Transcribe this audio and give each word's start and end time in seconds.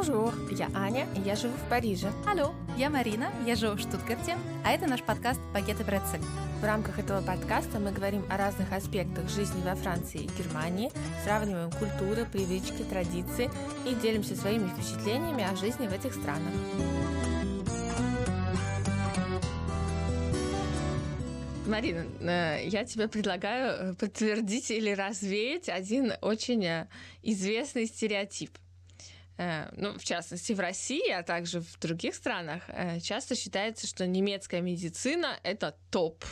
Bonjour, 0.00 0.32
я 0.54 0.70
Аня, 0.74 1.06
и 1.14 1.20
я 1.28 1.36
живу 1.36 1.52
в 1.54 1.68
Париже. 1.68 2.10
Алло, 2.26 2.54
я 2.78 2.88
Марина, 2.88 3.30
я 3.46 3.54
живу 3.54 3.74
в 3.74 3.80
Штутгарте, 3.80 4.38
а 4.64 4.72
это 4.72 4.86
наш 4.86 5.02
подкаст 5.02 5.38
«Пакеты 5.52 5.84
Брецель». 5.84 6.22
В 6.62 6.64
рамках 6.64 6.98
этого 6.98 7.20
подкаста 7.20 7.78
мы 7.78 7.92
говорим 7.92 8.24
о 8.30 8.38
разных 8.38 8.72
аспектах 8.72 9.28
жизни 9.28 9.60
во 9.62 9.74
Франции 9.74 10.22
и 10.22 10.42
Германии, 10.42 10.90
сравниваем 11.22 11.70
культуры, 11.72 12.24
привычки, 12.24 12.82
традиции 12.88 13.50
и 13.86 13.94
делимся 13.94 14.36
своими 14.36 14.68
впечатлениями 14.68 15.44
о 15.44 15.54
жизни 15.54 15.86
в 15.86 15.92
этих 15.92 16.14
странах. 16.14 16.54
Марина, 21.66 22.06
э, 22.20 22.66
я 22.68 22.86
тебе 22.86 23.06
предлагаю 23.06 23.94
подтвердить 23.96 24.70
или 24.70 24.92
развеять 24.92 25.68
один 25.68 26.14
очень 26.22 26.64
э, 26.64 26.88
известный 27.22 27.84
стереотип– 27.86 28.52
Э, 28.60 28.69
ну, 29.36 29.98
в 29.98 30.04
частности, 30.04 30.52
в 30.52 30.60
России, 30.60 31.10
а 31.10 31.22
также 31.22 31.60
в 31.60 31.78
других 31.78 32.14
странах, 32.14 32.62
э, 32.68 33.00
часто 33.00 33.34
считается, 33.34 33.86
что 33.86 34.06
немецкая 34.06 34.60
медицина– 34.60 35.38
это 35.42 35.74
топ. 35.90 36.24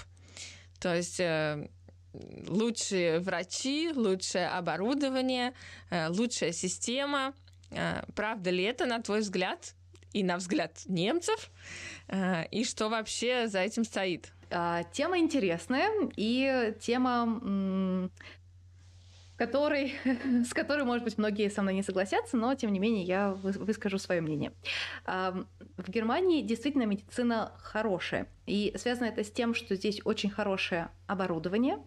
То 0.78 0.94
есть 0.94 1.18
э, 1.18 1.68
лучшие 2.12 3.20
врачи, 3.20 3.90
лучшее 3.94 4.48
оборудование, 4.48 5.54
лучшая 5.90 6.52
система. 6.52 7.34
Правда 8.14 8.50
ли 8.50 8.64
это, 8.64 8.86
на 8.86 9.02
твой 9.02 9.20
взгляд, 9.20 9.74
и 10.12 10.22
на 10.22 10.38
взгляд 10.38 10.80
немцев? 10.86 11.50
И 12.50 12.64
что 12.64 12.88
вообще 12.88 13.46
за 13.48 13.60
этим 13.60 13.84
стоит? 13.84 14.32
А, 14.50 14.84
тема 14.84 15.18
интересная, 15.18 15.90
и 16.16 16.74
тема 16.80 18.10
который, 19.38 19.94
с 20.44 20.52
которой, 20.52 20.84
может 20.84 21.04
быть, 21.04 21.16
многие 21.16 21.48
со 21.48 21.62
мной 21.62 21.74
не 21.74 21.82
согласятся, 21.82 22.36
но, 22.36 22.54
тем 22.54 22.72
не 22.72 22.78
менее, 22.78 23.04
я 23.04 23.32
выскажу 23.32 23.98
свое 23.98 24.20
мнение. 24.20 24.52
В 25.06 25.88
Германии 25.88 26.42
действительно 26.42 26.82
медицина 26.82 27.52
хорошая. 27.58 28.26
И 28.46 28.74
связано 28.76 29.06
это 29.06 29.22
с 29.22 29.30
тем, 29.30 29.54
что 29.54 29.76
здесь 29.76 30.00
очень 30.04 30.28
хорошее 30.28 30.88
оборудование, 31.06 31.78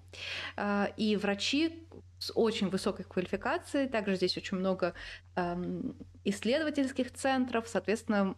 а, 0.56 0.90
и 0.96 1.18
врачи 1.18 1.86
с 2.20 2.32
очень 2.34 2.70
высокой 2.70 3.04
квалификацией. 3.04 3.90
Также 3.90 4.16
здесь 4.16 4.38
очень 4.38 4.58
много 4.58 4.94
исследовательских 6.24 7.12
центров, 7.12 7.68
соответственно, 7.68 8.36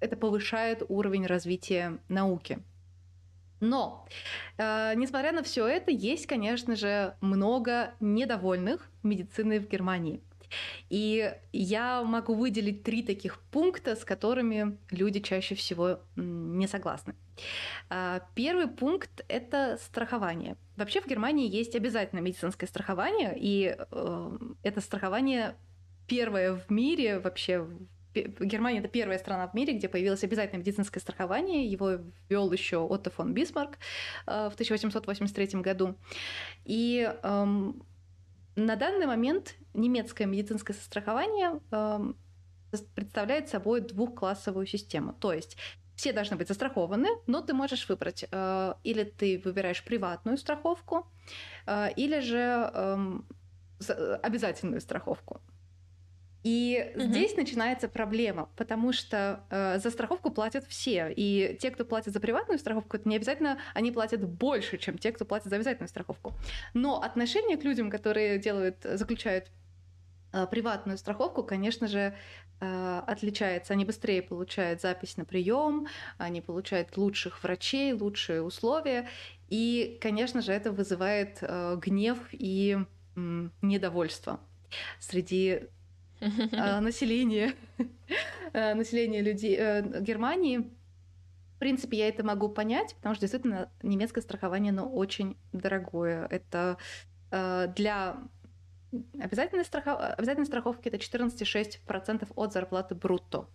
это 0.00 0.16
повышает 0.16 0.82
уровень 0.88 1.26
развития 1.26 1.98
науки. 2.08 2.58
Но, 3.62 4.04
э, 4.58 4.92
несмотря 4.96 5.30
на 5.30 5.44
все 5.44 5.66
это, 5.68 5.92
есть, 5.92 6.26
конечно 6.26 6.74
же, 6.74 7.14
много 7.20 7.94
недовольных 8.00 8.90
медициной 9.04 9.60
в 9.60 9.68
Германии. 9.68 10.20
И 10.90 11.32
я 11.52 12.02
могу 12.02 12.34
выделить 12.34 12.82
три 12.82 13.04
таких 13.04 13.40
пункта, 13.52 13.94
с 13.94 14.04
которыми 14.04 14.76
люди 14.90 15.20
чаще 15.20 15.54
всего 15.54 16.00
не 16.16 16.66
согласны. 16.66 17.14
Э, 17.88 18.20
первый 18.34 18.66
пункт– 18.66 19.24
это 19.28 19.78
страхование. 19.80 20.56
Вообще 20.76 21.00
в 21.00 21.06
Германии 21.06 21.48
есть 21.48 21.76
обязательное 21.76 22.22
медицинское 22.22 22.66
страхование, 22.66 23.32
и 23.36 23.76
э, 23.78 24.38
это 24.64 24.80
страхование 24.80 25.54
первое 26.08 26.54
в 26.54 26.68
мире 26.68 27.20
вообще 27.20 27.64
Германия 28.14 28.80
это 28.80 28.88
первая 28.88 29.18
страна 29.18 29.48
в 29.48 29.54
мире, 29.54 29.74
где 29.74 29.88
появилось 29.88 30.24
обязательное 30.24 30.60
медицинское 30.60 31.00
страхование. 31.00 31.66
Его 31.66 31.98
ввел 32.28 32.52
еще 32.52 32.78
Отто 32.78 33.10
фон 33.10 33.32
Бисмарк 33.32 33.78
э, 34.26 34.48
в 34.50 34.54
1883 34.54 35.60
году. 35.60 35.96
И 36.64 37.10
эм, 37.22 37.82
на 38.56 38.76
данный 38.76 39.06
момент 39.06 39.54
немецкое 39.74 40.26
медицинское 40.26 40.74
страхование 40.74 41.60
эм, 41.70 42.16
представляет 42.94 43.48
собой 43.48 43.80
двухклассовую 43.80 44.66
систему. 44.66 45.12
То 45.14 45.32
есть 45.32 45.56
все 45.94 46.12
должны 46.12 46.36
быть 46.36 46.48
застрахованы, 46.48 47.08
но 47.26 47.40
ты 47.40 47.54
можешь 47.54 47.88
выбрать, 47.88 48.24
э, 48.30 48.74
или 48.82 49.04
ты 49.04 49.40
выбираешь 49.44 49.84
приватную 49.84 50.36
страховку, 50.36 51.06
э, 51.66 51.92
или 51.96 52.20
же 52.20 52.38
эм, 52.74 53.26
обязательную 54.22 54.80
страховку. 54.80 55.40
И 56.42 56.92
угу. 56.94 57.04
здесь 57.04 57.36
начинается 57.36 57.88
проблема, 57.88 58.48
потому 58.56 58.92
что 58.92 59.44
э, 59.50 59.78
за 59.78 59.90
страховку 59.90 60.30
платят 60.30 60.64
все. 60.66 61.12
И 61.14 61.56
те, 61.60 61.70
кто 61.70 61.84
платит 61.84 62.12
за 62.12 62.20
приватную 62.20 62.58
страховку, 62.58 62.96
это 62.96 63.08
не 63.08 63.16
обязательно 63.16 63.58
они 63.74 63.92
платят 63.92 64.26
больше, 64.26 64.78
чем 64.78 64.98
те, 64.98 65.12
кто 65.12 65.24
платит 65.24 65.48
за 65.48 65.56
обязательную 65.56 65.88
страховку. 65.88 66.34
Но 66.74 67.00
отношение 67.00 67.56
к 67.56 67.64
людям, 67.64 67.90
которые 67.90 68.38
делают, 68.38 68.76
заключают 68.82 69.46
э, 70.32 70.46
приватную 70.50 70.98
страховку, 70.98 71.44
конечно 71.44 71.86
же, 71.86 72.14
э, 72.60 73.02
отличается. 73.06 73.72
Они 73.72 73.84
быстрее 73.84 74.20
получают 74.20 74.80
запись 74.80 75.16
на 75.16 75.24
прием, 75.24 75.86
они 76.18 76.40
получают 76.40 76.96
лучших 76.96 77.42
врачей, 77.44 77.92
лучшие 77.92 78.42
условия. 78.42 79.08
И, 79.48 79.96
конечно 80.00 80.42
же, 80.42 80.52
это 80.52 80.72
вызывает 80.72 81.38
э, 81.40 81.76
гнев 81.80 82.18
и 82.32 82.78
э, 83.14 83.48
недовольство 83.60 84.40
среди 84.98 85.68
Э, 86.22 86.80
населения, 86.80 87.54
э, 88.52 88.74
населения 88.74 89.22
людей 89.22 89.56
э, 89.58 90.00
Германии. 90.00 90.70
В 91.56 91.58
принципе, 91.58 91.98
я 91.98 92.08
это 92.08 92.24
могу 92.24 92.48
понять, 92.48 92.94
потому 92.96 93.14
что 93.14 93.22
действительно 93.22 93.70
немецкое 93.82 94.22
страхование, 94.22 94.70
оно 94.70 94.88
очень 94.88 95.36
дорогое. 95.52 96.26
Это 96.28 96.76
для 97.30 98.18
обязательной, 99.18 99.64
страхов... 99.64 99.98
обязательной 100.18 100.46
страховки 100.46 100.88
это 100.88 100.98
14,6% 100.98 102.28
от 102.34 102.52
зарплаты 102.52 102.94
брутто. 102.94 103.48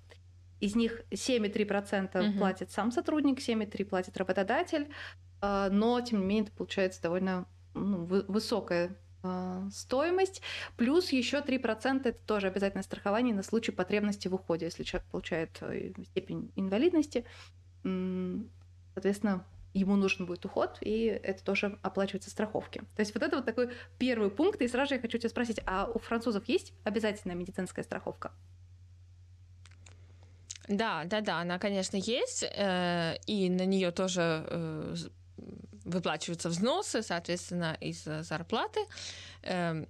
Из 0.62 0.76
них 0.76 1.02
7,3% 1.12 2.30
угу. 2.30 2.40
платит 2.40 2.72
сам 2.72 2.92
сотрудник, 2.92 3.40
7,3% 3.40 3.86
платит 3.86 4.18
работодатель, 4.18 4.88
но, 5.42 6.02
тем 6.02 6.22
не 6.22 6.26
менее, 6.26 6.46
это 6.46 6.54
получается 6.54 7.04
довольно 7.04 7.46
ну, 7.76 8.06
высокая 8.06 8.98
стоимость, 9.72 10.42
плюс 10.76 11.12
еще 11.12 11.38
3% 11.38 12.02
это 12.04 12.20
тоже 12.26 12.48
обязательное 12.48 12.84
страхование 12.84 13.34
на 13.34 13.44
случай 13.44 13.72
потребности 13.72 14.28
в 14.28 14.36
уходе, 14.36 14.66
если 14.66 14.84
человек 14.84 15.08
получает 15.10 15.58
э, 15.62 15.94
степень 16.12 16.52
инвалидности, 16.56 17.26
соответственно, 18.94 19.46
ему 19.74 19.96
нужен 19.96 20.26
будет 20.26 20.46
уход, 20.46 20.78
и 20.82 21.06
это 21.06 21.44
тоже 21.44 21.78
оплачивается 21.82 22.30
страховки. 22.30 22.80
То 22.96 23.00
есть 23.02 23.14
вот 23.14 23.24
это 23.24 23.38
вот 23.38 23.46
такой 23.46 23.70
первый 23.98 24.30
пункт, 24.30 24.62
и 24.62 24.68
сразу 24.68 24.90
же 24.90 24.96
я 24.96 25.02
хочу 25.02 25.18
тебя 25.18 25.30
спросить, 25.30 25.60
а 25.66 25.90
у 25.94 26.00
французов 26.00 26.48
есть 26.48 26.74
обязательная 26.84 27.36
медицинская 27.36 27.84
страховка? 27.84 28.32
Да, 30.68 31.06
да, 31.06 31.22
да, 31.22 31.40
она, 31.40 31.60
конечно, 31.60 31.96
есть, 31.96 32.44
э, 32.44 33.16
и 33.26 33.50
на 33.50 33.66
нее 33.66 33.92
тоже 33.92 34.96
выплачиваются 35.88 36.50
взносы, 36.50 37.02
соответственно, 37.02 37.78
из 37.80 38.04
зарплаты. 38.04 38.82
Эм, 39.44 39.88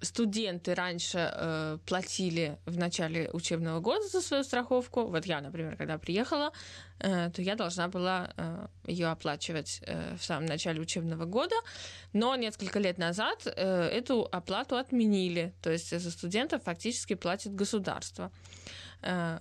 студенты 0.00 0.74
раньше 0.74 1.30
э, 1.32 1.78
платили 1.86 2.58
в 2.66 2.76
начале 2.76 3.30
учебного 3.32 3.80
года 3.80 4.06
за 4.08 4.20
свою 4.20 4.44
страховку. 4.44 5.06
Вот 5.06 5.26
я, 5.26 5.40
например, 5.40 5.76
когда 5.76 5.98
приехала, 5.98 6.52
э, 6.98 7.30
то 7.30 7.42
я 7.42 7.54
должна 7.54 7.88
была 7.88 8.30
э, 8.36 8.66
ее 8.86 9.08
оплачивать 9.08 9.80
э, 9.86 10.16
в 10.16 10.24
самом 10.24 10.46
начале 10.46 10.80
учебного 10.80 11.24
года. 11.24 11.56
Но 12.12 12.36
несколько 12.36 12.78
лет 12.78 12.98
назад 12.98 13.46
э, 13.46 13.88
эту 13.88 14.28
оплату 14.30 14.76
отменили. 14.76 15.54
То 15.62 15.70
есть 15.70 15.98
за 15.98 16.10
студентов 16.10 16.62
фактически 16.64 17.14
платит 17.14 17.54
государство. 17.54 18.30
Э, 18.30 18.66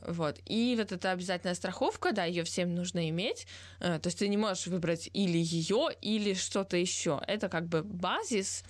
вот. 0.07 0.39
И 0.45 0.75
вот 0.77 0.91
эта 0.91 1.11
обязательная 1.11 1.55
страховка, 1.55 2.11
да, 2.11 2.25
ее 2.25 2.43
всем 2.43 2.75
нужно 2.75 3.09
иметь. 3.09 3.47
Э, 3.79 3.99
то 3.99 4.07
есть 4.07 4.19
ты 4.19 4.27
не 4.27 4.37
можешь 4.37 4.67
выбрать 4.67 5.09
или 5.13 5.37
ее, 5.37 5.89
или 6.01 6.33
что-то 6.33 6.77
еще. 6.77 7.21
Это 7.27 7.49
как 7.49 7.67
бы 7.67 7.83
базис 7.83 8.63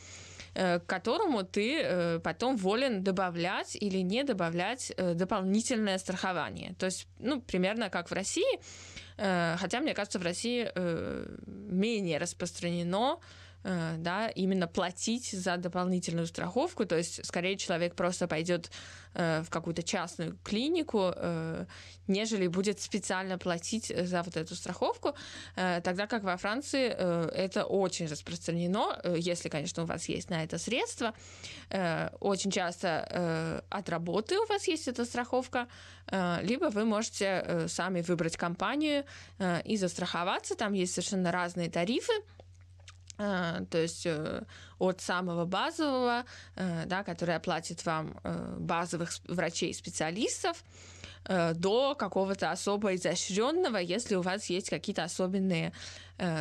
Э, 0.56 0.80
к 0.80 0.86
которому 0.86 1.44
ты 1.44 1.81
э, 1.81 2.19
потом 2.19 2.56
волен 2.56 3.03
добавлять 3.03 3.75
или 3.75 3.97
не 3.97 4.24
добавлять 4.24 4.94
э, 4.95 5.13
дополнительное 5.13 5.97
страхование. 5.97 6.75
То 6.80 6.86
есть, 6.86 7.07
ну, 7.19 7.41
примерно 7.41 7.89
как 7.89 8.09
в 8.09 8.13
России, 8.13 8.59
хотя, 9.18 9.80
мне 9.80 9.94
кажется, 9.94 10.19
в 10.19 10.24
России 10.24 10.69
менее 11.45 12.18
распространено 12.18 13.18
Э, 13.18 13.44
да, 13.65 14.27
именно 14.27 14.67
платить 14.67 15.31
за 15.31 15.57
дополнительную 15.57 16.27
страховку, 16.27 16.85
то 16.85 16.95
есть 16.95 17.25
скорее 17.25 17.57
человек 17.57 17.95
просто 17.95 18.27
пойдет 18.27 18.69
э, 19.15 19.41
в 19.41 19.50
какую-то 19.50 19.81
частную 19.81 20.38
клинику, 20.44 21.12
э, 21.15 21.65
нежели 22.07 22.45
будет 22.45 22.79
специально 22.79 23.39
платить 23.39 23.88
за 23.88 24.21
вот 24.21 24.38
эту 24.38 24.56
страховку, 24.56 25.15
тогда 25.56 26.06
как 26.06 26.23
во 26.23 26.38
Франции 26.38 26.88
это 26.89 27.65
очень 27.65 28.06
распространено, 28.06 29.01
если, 29.17 29.50
конечно, 29.50 29.81
у 29.83 29.85
вас 29.88 30.07
есть 30.09 30.29
на 30.29 30.44
это 30.44 30.59
средства, 30.59 31.15
очень 32.19 32.51
часто 32.51 33.63
от 33.69 33.89
работы 33.89 34.38
у 34.38 34.45
вас 34.45 34.67
есть 34.67 34.88
эта 34.88 35.03
страховка, 35.06 35.67
либо 36.44 36.65
вы 36.65 36.85
можете 36.85 37.65
сами 37.67 38.01
выбрать 38.01 38.38
компанию 38.38 39.03
и 39.63 39.77
застраховаться, 39.77 40.56
там 40.56 40.73
есть 40.73 40.94
совершенно 40.94 41.31
разные 41.31 41.71
тарифы, 41.71 42.13
то 43.17 43.77
есть 43.77 44.07
от 44.79 45.01
самого 45.01 45.45
базового, 45.45 46.25
да, 46.56 47.03
который 47.03 47.35
оплатит 47.35 47.85
вам 47.85 48.19
базовых 48.57 49.12
врачей-специалистов, 49.27 50.63
до 51.27 51.95
какого-то 51.95 52.51
особо 52.51 52.94
изощренного, 52.95 53.77
если 53.77 54.15
у 54.15 54.21
вас 54.21 54.45
есть 54.50 54.69
какие-то 54.69 55.03
особенные 55.03 55.73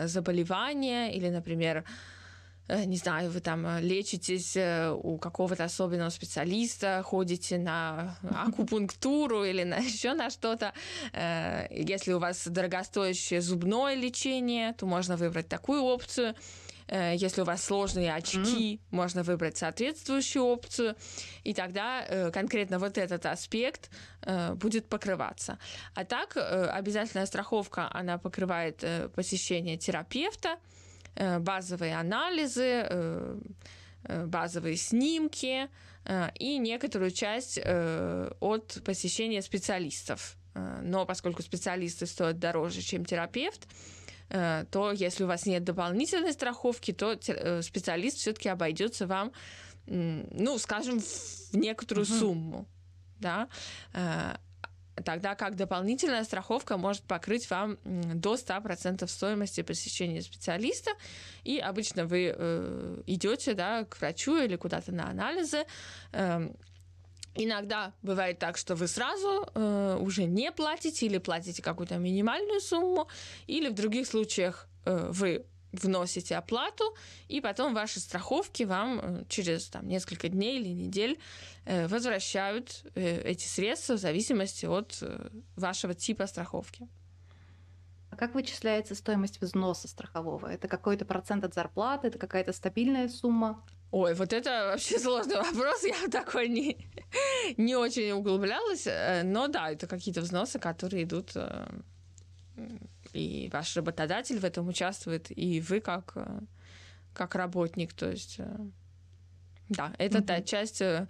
заболевания 0.05 1.15
или, 1.15 1.31
например, 1.31 1.85
Э, 2.67 2.85
не 2.85 2.97
знаю, 2.97 3.31
вы 3.31 3.41
там 3.41 3.67
э, 3.67 3.81
лечитесь 3.81 4.57
э, 4.57 4.91
у 4.91 5.19
какого-то 5.19 5.65
особенного 5.65 6.09
специалиста, 6.11 7.03
ходите 7.05 7.59
на 7.59 8.17
акупунктуру 8.23 9.45
или 9.45 9.65
на 9.65 9.77
еще 9.81 10.15
на 10.15 10.31
что-то. 10.31 10.73
Если 11.71 12.13
у 12.13 12.19
вас 12.19 12.47
дорогостоящее 12.47 13.41
зубное 13.41 13.95
лечение, 13.95 14.73
то 14.73 14.87
можно 14.87 15.17
выбрать 15.17 15.49
такую 15.49 15.83
опцию. 15.83 16.35
Если 17.17 17.41
у 17.41 17.45
вас 17.45 17.65
сложные 17.65 18.15
очки, 18.15 18.77
mm. 18.77 18.81
можно 18.91 19.23
выбрать 19.23 19.57
соответствующую 19.57 20.45
опцию, 20.45 20.95
и 21.43 21.53
тогда 21.53 22.31
конкретно 22.33 22.79
вот 22.79 22.99
этот 22.99 23.27
аспект 23.27 23.91
будет 24.55 24.89
покрываться. 24.89 25.59
А 25.95 26.05
так 26.05 26.37
обязательная 26.37 27.27
страховка, 27.27 27.89
она 27.93 28.19
покрывает 28.19 28.85
посещение 29.15 29.77
терапевта, 29.77 30.59
Э, 31.17 31.39
базовые 31.39 31.97
анализы, 31.97 32.87
э, 32.89 33.39
э, 34.05 34.27
базовые 34.27 34.77
снимки 34.77 35.69
и 36.39 36.59
некоторую 36.59 37.11
часть 37.11 37.59
от 37.59 38.79
посещения 38.85 39.41
специалистов. 39.41 40.37
Но 40.83 41.07
поскольку 41.07 41.41
специалисты 41.41 42.05
стоят 42.05 42.39
дороже, 42.39 42.83
чем 42.83 43.07
терапевт, 43.07 43.67
то 44.29 44.93
если 44.93 45.25
у 45.25 45.27
вас 45.27 45.47
нет 45.47 45.65
дополнительной 45.65 46.33
страховки, 46.33 46.93
то 46.93 47.15
специалист 47.63 48.19
все-таки 48.19 48.49
обойдется 48.49 49.07
вам, 49.07 49.33
ну, 49.87 50.59
скажем, 50.59 51.01
в 51.01 51.55
некоторую 51.55 52.07
uh-huh. 52.07 52.19
сумму. 52.19 52.67
Да? 53.21 53.49
тогда 55.03 55.35
как 55.35 55.57
дополнительная 55.57 56.25
страховка 56.25 56.77
может 56.77 57.03
покрыть 57.03 57.51
вам 57.51 57.79
до 57.85 58.35
100% 58.35 59.07
стоимости 59.09 59.63
посещения 59.63 60.23
специалиста. 60.23 60.93
И 61.43 61.59
обычно 61.59 62.07
вы 62.07 62.33
э, 62.37 63.03
идете 63.07 63.55
да, 63.55 63.85
к 63.85 63.99
врачу 63.99 64.37
или 64.37 64.57
куда-то 64.57 64.93
на 64.93 65.09
анализы. 65.11 65.65
Э, 66.13 66.49
Иногда 67.35 67.93
бывает 68.03 68.39
так, 68.39 68.57
что 68.57 68.77
вы 68.77 68.87
сразу 68.87 69.49
э, 69.55 69.99
уже 70.01 70.25
не 70.25 70.53
платите 70.53 71.07
или 71.07 71.19
платите 71.19 71.63
какую-то 71.63 71.97
минимальную 71.97 72.61
сумму, 72.61 73.09
или 73.49 73.69
в 73.69 73.75
других 73.75 74.07
случаях 74.07 74.69
э, 74.85 75.11
вы 75.11 75.45
вносите 75.83 76.37
оплату, 76.37 76.95
и 77.29 77.41
потом 77.41 77.75
ваши 77.75 78.01
страховки 78.01 78.63
вам 78.63 79.01
э, 79.03 79.25
через 79.29 79.69
там, 79.69 79.89
несколько 79.89 80.29
дней 80.29 80.61
или 80.61 80.69
недель 80.69 81.19
э, 81.65 81.87
возвращают 81.89 82.85
э, 82.95 83.23
эти 83.23 83.47
средства 83.47 83.95
в 83.95 83.99
зависимости 83.99 84.67
от 84.67 85.03
вашего 85.57 85.95
типа 85.95 86.27
страховки. 86.27 86.89
А 88.11 88.17
как 88.17 88.35
вычисляется 88.35 88.95
стоимость 88.95 89.41
взноса 89.41 89.89
страхового? 89.89 90.47
Это 90.47 90.69
какой-то 90.69 91.05
процент 91.05 91.45
от 91.45 91.55
зарплаты, 91.55 92.09
это 92.09 92.19
какая-то 92.19 92.53
стабильная 92.53 93.09
сумма? 93.09 93.65
Ой, 93.91 94.15
вот 94.15 94.33
это 94.33 94.51
вообще 94.73 94.99
сложный 95.01 95.37
вопрос, 95.37 95.85
я 95.85 96.09
такой 96.09 96.49
не, 96.49 96.77
не 97.57 97.77
очень 97.77 98.13
углублялась, 98.13 98.87
но 99.25 99.49
да, 99.49 99.71
это 99.71 99.87
какие-то 99.87 100.21
взносы, 100.21 100.59
которые 100.59 101.05
идут 101.05 101.37
и 103.15 103.49
ваш 103.53 103.77
работодатель 103.77 104.39
в 104.39 104.45
этом 104.45 104.69
участвует, 104.69 105.31
и 105.31 105.61
вы 105.61 105.81
как, 105.81 106.13
э, 106.17 106.41
как 107.13 107.35
работник. 107.35 107.93
То 107.93 108.11
есть, 108.11 108.37
э, 108.39 108.57
да, 109.69 109.93
это 109.99 110.19
mm-hmm. 110.19 110.27
та 110.27 110.43
часть 110.43 110.83
э, 110.83 111.07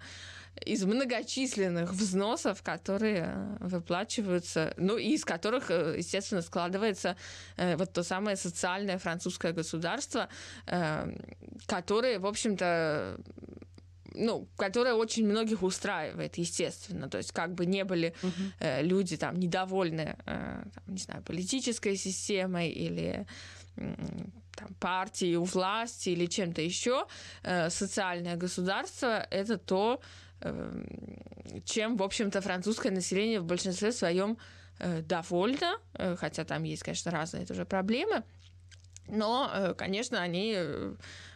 из 0.63 0.83
многочисленных 0.83 1.91
взносов, 1.91 2.61
которые 2.63 3.57
выплачиваются, 3.59 4.73
ну, 4.77 4.97
и 4.97 5.13
из 5.13 5.25
которых, 5.25 5.69
естественно, 5.69 6.41
складывается 6.41 7.17
вот 7.57 7.91
то 7.93 8.03
самое 8.03 8.37
социальное 8.37 8.97
французское 8.97 9.51
государство, 9.53 10.29
которое, 11.67 12.19
в 12.19 12.25
общем-то, 12.25 13.19
ну, 14.17 14.47
которая 14.57 14.93
очень 14.93 15.25
многих 15.27 15.63
устраивает, 15.63 16.37
естественно. 16.37 17.09
То 17.09 17.17
есть 17.17 17.31
как 17.31 17.53
бы 17.53 17.65
не 17.65 17.83
были 17.83 18.13
угу. 18.21 18.31
э, 18.59 18.83
люди 18.83 19.17
там 19.17 19.35
недовольны, 19.35 20.15
э, 20.25 20.63
там, 20.73 20.83
не 20.87 20.97
знаю, 20.97 21.23
политической 21.23 21.95
системой 21.95 22.69
или 22.69 23.27
э, 23.75 23.95
там, 24.55 24.73
партией 24.79 25.35
у 25.35 25.43
власти 25.43 26.09
или 26.09 26.25
чем-то 26.25 26.61
еще, 26.61 27.07
э, 27.43 27.69
социальное 27.69 28.35
государство 28.35 29.27
это 29.29 29.57
то, 29.57 30.01
э, 30.01 30.24
чем, 31.65 31.97
в 31.97 32.03
общем-то, 32.03 32.41
французское 32.41 32.91
население 32.91 33.39
в 33.39 33.45
большинстве 33.45 33.91
своем 33.91 34.37
э, 34.79 35.01
довольно, 35.01 35.77
э, 35.93 36.15
хотя 36.15 36.43
там 36.43 36.63
есть, 36.63 36.83
конечно, 36.83 37.11
разные 37.11 37.45
тоже 37.45 37.65
проблемы. 37.65 38.23
Но, 39.07 39.49
э, 39.53 39.73
конечно, 39.73 40.21
они 40.21 40.57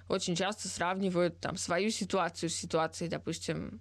очень 0.07 0.35
часто 0.35 0.67
сравнивают 0.67 1.39
там 1.39 1.57
свою 1.57 1.91
ситуацию 1.91 2.49
с 2.49 2.55
ситуацией, 2.55 3.09
допустим, 3.09 3.79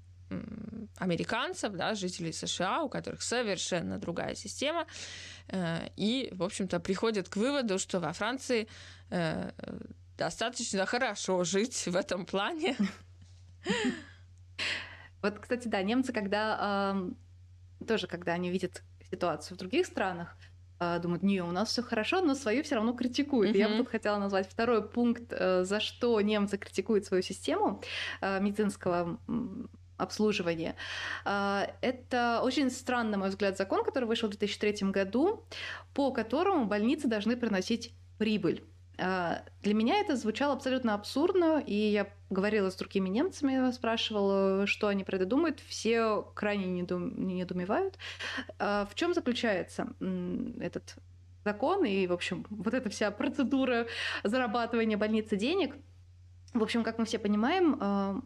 американцев, 0.99 1.73
да, 1.73 1.95
жителей 1.95 2.35
США, 2.35 2.83
у 2.83 2.91
которых 2.91 3.23
совершенно 3.23 3.99
другая 3.99 4.35
система, 4.35 4.87
и, 5.97 6.29
в 6.33 6.43
общем-то, 6.43 6.81
приходят 6.81 7.31
к 7.31 7.37
выводу, 7.37 7.79
что 7.79 7.99
во 7.99 8.13
Франции 8.13 8.69
достаточно 10.19 10.85
хорошо 10.85 11.45
жить 11.45 11.87
в 11.87 11.97
этом 11.97 12.27
плане. 12.27 12.77
Вот, 15.23 15.39
кстати, 15.39 15.69
да, 15.69 15.83
немцы, 15.83 16.13
когда 16.13 16.95
тоже, 17.87 18.07
когда 18.07 18.33
они 18.33 18.51
видят 18.51 18.83
ситуацию 19.11 19.57
в 19.57 19.59
других 19.59 19.87
странах, 19.87 20.37
а, 20.81 20.99
думают, 20.99 21.23
не, 21.23 21.41
у 21.43 21.51
нас 21.51 21.71
все 21.71 21.83
хорошо, 21.83 22.21
но 22.21 22.35
свою 22.35 22.63
все 22.63 22.77
равно 22.77 22.93
критикуют. 22.93 23.55
Mm-hmm. 23.55 23.59
Я 23.59 23.69
бы 23.69 23.77
тут 23.79 23.89
хотела 23.89 24.19
назвать 24.19 24.49
второй 24.49 24.89
пункт, 24.89 25.25
э, 25.31 25.65
за 25.65 25.81
что 25.81 26.21
немцы 26.21 26.57
критикуют 26.57 27.05
свою 27.05 27.23
систему 27.23 27.83
э, 28.21 28.41
медицинского 28.41 29.19
обслуживания. 29.97 30.77
А, 31.25 31.69
это 31.81 32.41
очень 32.45 32.71
странный, 32.71 33.13
на 33.13 33.19
мой 33.19 33.29
взгляд, 33.31 33.59
закон, 33.59 33.85
который 33.85 34.05
вышел 34.05 34.29
в 34.29 34.37
2003 34.37 34.91
году, 34.91 35.45
по 35.95 36.13
которому 36.13 36.67
больницы 36.67 37.09
должны 37.09 37.37
приносить 37.37 37.93
прибыль. 38.17 38.65
А, 38.99 39.43
для 39.63 39.75
меня 39.75 40.01
это 40.01 40.17
звучало 40.17 40.55
абсолютно 40.55 40.95
абсурдно, 40.95 41.63
и 41.65 41.75
я 41.75 42.09
говорила 42.31 42.71
с 42.71 42.77
другими 42.77 43.09
немцами, 43.09 43.71
спрашивала, 43.71 44.67
что 44.67 44.89
они 44.89 45.05
про 45.05 45.17
это 45.17 45.27
думают. 45.27 45.61
Все 45.61 46.23
крайне 46.35 46.67
недум... 46.67 47.27
недоумевают. 47.27 47.97
А, 48.59 48.87
в 48.91 48.95
чем 48.95 49.15
заключается 49.15 49.89
этот 50.61 50.97
закон 51.45 51.85
и, 51.85 52.07
в 52.07 52.13
общем, 52.13 52.45
вот 52.51 52.75
эта 52.75 52.91
вся 52.91 53.11
процедура 53.11 53.87
зарабатывания 54.25 54.99
больницы 54.99 55.37
денег? 55.37 55.77
В 56.53 56.63
общем, 56.63 56.83
как 56.83 56.99
мы 56.99 57.05
все 57.05 57.19
понимаем, 57.19 57.79
а, 57.81 58.21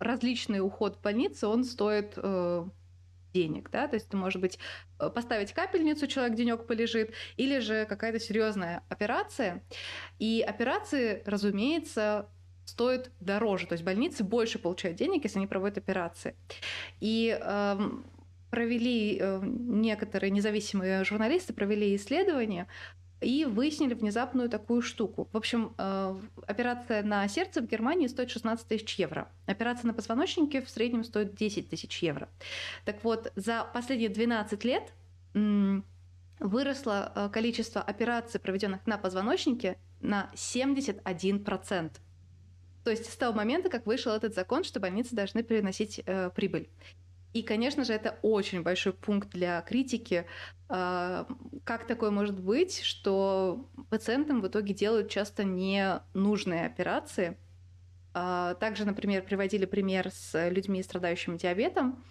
различный 0.00 0.60
уход 0.60 0.96
в 0.96 1.02
больнице, 1.02 1.46
он 1.46 1.62
стоит 1.62 2.14
э, 2.16 2.64
денег, 3.32 3.70
да, 3.70 3.88
то 3.88 3.94
есть 3.94 4.08
это 4.08 4.16
может 4.16 4.40
быть 4.40 4.58
э, 4.98 5.10
поставить 5.10 5.52
капельницу, 5.52 6.06
человек 6.06 6.36
денек 6.36 6.66
полежит, 6.66 7.12
или 7.36 7.58
же 7.58 7.86
какая-то 7.86 8.20
серьезная 8.20 8.82
операция. 8.88 9.62
И 10.18 10.44
операции, 10.46 11.22
разумеется, 11.26 12.28
стоят 12.64 13.10
дороже, 13.20 13.66
то 13.66 13.72
есть 13.72 13.84
больницы 13.84 14.24
больше 14.24 14.58
получают 14.58 14.98
денег, 14.98 15.24
если 15.24 15.38
они 15.38 15.46
проводят 15.46 15.78
операции. 15.78 16.34
И 17.00 17.38
э, 17.40 17.90
провели 18.50 19.18
э, 19.20 19.40
некоторые 19.42 20.30
независимые 20.30 21.04
журналисты 21.04 21.52
провели 21.52 21.94
исследование 21.94 22.66
и 23.20 23.44
выяснили 23.44 23.94
внезапную 23.94 24.48
такую 24.48 24.82
штуку. 24.82 25.28
В 25.32 25.36
общем, 25.36 25.74
э, 25.76 26.20
операция 26.46 27.02
на 27.02 27.28
сердце 27.28 27.60
в 27.60 27.66
Германии 27.66 28.06
стоит 28.06 28.30
16 28.30 28.66
тысяч 28.66 28.94
евро. 28.98 29.30
Операция 29.46 29.88
на 29.88 29.94
позвоночнике 29.94 30.62
в 30.62 30.70
среднем 30.70 31.04
стоит 31.04 31.34
10 31.34 31.68
тысяч 31.68 32.02
евро. 32.02 32.28
Так 32.84 33.04
вот, 33.04 33.32
за 33.36 33.66
последние 33.72 34.08
12 34.08 34.64
лет 34.64 34.92
выросло 36.40 37.12
э, 37.14 37.28
количество 37.30 37.82
операций, 37.82 38.40
проведенных 38.40 38.86
на 38.86 38.96
позвоночнике, 38.96 39.76
на 40.00 40.30
71%. 40.34 41.90
То 42.82 42.90
есть 42.90 43.12
с 43.12 43.16
того 43.16 43.36
момента, 43.36 43.68
как 43.68 43.86
вышел 43.86 44.12
этот 44.12 44.34
закон, 44.34 44.64
что 44.64 44.80
больницы 44.80 45.14
должны 45.14 45.42
переносить 45.42 46.00
э, 46.06 46.30
прибыль. 46.30 46.70
И, 47.32 47.42
конечно 47.42 47.84
же, 47.84 47.92
это 47.92 48.18
очень 48.22 48.62
большой 48.62 48.92
пункт 48.92 49.30
для 49.30 49.60
критики. 49.62 50.26
А, 50.68 51.28
как 51.64 51.86
такое 51.86 52.10
может 52.10 52.40
быть, 52.40 52.80
что 52.82 53.70
пациентам 53.88 54.40
в 54.40 54.48
итоге 54.48 54.74
делают 54.74 55.10
часто 55.10 55.44
ненужные 55.44 56.66
операции? 56.66 57.38
А, 58.14 58.54
также, 58.54 58.84
например, 58.84 59.22
приводили 59.22 59.66
пример 59.66 60.10
с 60.10 60.50
людьми, 60.50 60.82
страдающими 60.82 61.36
диабетом. 61.38 62.04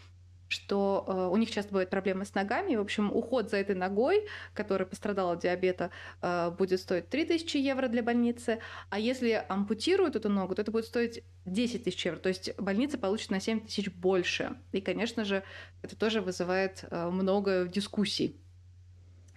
Что 0.50 1.06
э, 1.08 1.29
у 1.32 1.38
них 1.38 1.51
часто 1.51 1.72
бывают 1.72 1.89
проблемы 1.89 2.25
с 2.25 2.34
ногами. 2.34 2.75
В 2.75 2.82
общем, 2.82 3.12
уход 3.13 3.50
за 3.50 3.58
этой 3.58 3.75
ногой, 3.75 4.27
которая 4.53 4.88
пострадала 4.88 5.34
от 5.34 5.41
диабета, 5.41 5.91
э, 6.22 6.51
будет 6.58 6.82
стоить 6.82 7.08
3000 7.10 7.58
евро 7.58 7.88
для 7.88 8.03
больницы. 8.03 8.60
А 8.89 9.00
если 9.00 9.46
ампутируют 9.48 10.15
эту 10.15 10.27
ногу, 10.29 10.56
то 10.56 10.63
это 10.63 10.72
будет 10.72 10.86
стоить 10.86 11.24
10 11.46 11.84
тысяч 11.84 12.03
евро. 12.06 12.18
То 12.18 12.29
есть 12.29 12.58
больница 12.58 12.98
получит 12.98 13.29
на 13.29 13.39
7 13.39 13.62
тысяч 13.62 13.91
больше. 13.91 14.58
И, 14.72 14.82
конечно 14.82 15.24
же, 15.24 15.44
это 15.84 15.96
тоже 15.96 16.20
вызывает 16.20 16.84
э, 16.89 17.10
много 17.10 17.68
дискуссий 17.68 18.36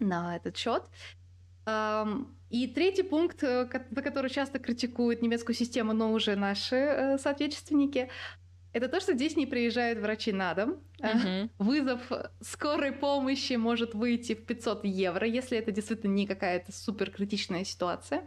на 0.00 0.34
этот 0.36 0.56
счет. 0.56 0.82
И 2.50 2.66
третий 2.66 3.04
пункт, 3.04 3.40
за 3.40 3.66
который 3.68 4.30
часто 4.30 4.58
критикуют 4.58 5.22
немецкую 5.22 5.54
систему, 5.54 5.92
но 5.92 6.12
уже 6.12 6.34
наши 6.34 7.16
соотечественники, 7.20 8.10
это 8.72 8.88
то, 8.88 9.00
что 9.00 9.12
здесь 9.12 9.36
не 9.36 9.46
приезжают 9.46 9.98
врачи 9.98 10.32
на 10.32 10.54
дом. 10.54 10.78
Uh-huh. 11.00 11.50
Вызов 11.58 12.00
скорой 12.40 12.92
помощи 12.92 13.54
может 13.54 13.94
выйти 13.94 14.34
в 14.34 14.46
500 14.46 14.84
евро, 14.84 15.26
если 15.26 15.58
это 15.58 15.72
действительно 15.72 16.12
не 16.12 16.26
какая-то 16.26 16.72
супер 16.72 17.10
критичная 17.10 17.64
ситуация. 17.64 18.22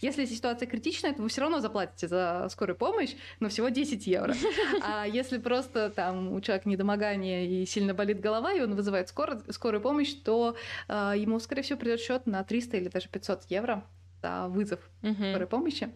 Если 0.00 0.24
ситуация 0.26 0.66
критичная, 0.66 1.12
то 1.12 1.22
вы 1.22 1.28
все 1.28 1.40
равно 1.40 1.60
заплатите 1.60 2.08
за 2.08 2.46
скорую 2.50 2.76
помощь, 2.76 3.14
но 3.40 3.48
всего 3.48 3.68
10 3.68 4.06
евро. 4.06 4.34
А 4.82 5.06
если 5.06 5.38
просто 5.38 5.90
там 5.90 6.32
у 6.32 6.40
человека 6.40 6.68
недомогание 6.68 7.46
и 7.46 7.66
сильно 7.66 7.94
болит 7.94 8.20
голова, 8.20 8.52
и 8.52 8.60
он 8.60 8.74
вызывает 8.74 9.08
скор- 9.08 9.42
скорую 9.50 9.80
помощь, 9.80 10.14
то 10.14 10.56
э, 10.88 11.14
ему, 11.16 11.38
скорее 11.40 11.62
всего, 11.62 11.78
придет 11.78 12.00
счет 12.00 12.26
на 12.26 12.42
300 12.44 12.76
или 12.76 12.88
даже 12.88 13.08
500 13.08 13.44
евро 13.48 13.84
за 14.22 14.48
вызов 14.48 14.80
uh-huh. 15.02 15.30
скорой 15.30 15.46
помощи. 15.46 15.90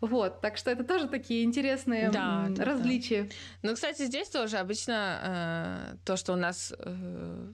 Вот, 0.00 0.40
так 0.40 0.56
что 0.56 0.70
это 0.70 0.84
тоже 0.84 1.08
такие 1.08 1.44
интересные 1.44 2.10
да, 2.10 2.46
да, 2.48 2.64
различия. 2.64 3.24
Да. 3.24 3.68
Ну, 3.68 3.74
кстати, 3.74 4.06
здесь 4.06 4.28
тоже 4.28 4.56
обычно 4.56 5.92
э, 5.92 5.96
то, 6.04 6.16
что 6.16 6.32
у 6.32 6.36
нас 6.36 6.72
э, 6.78 7.52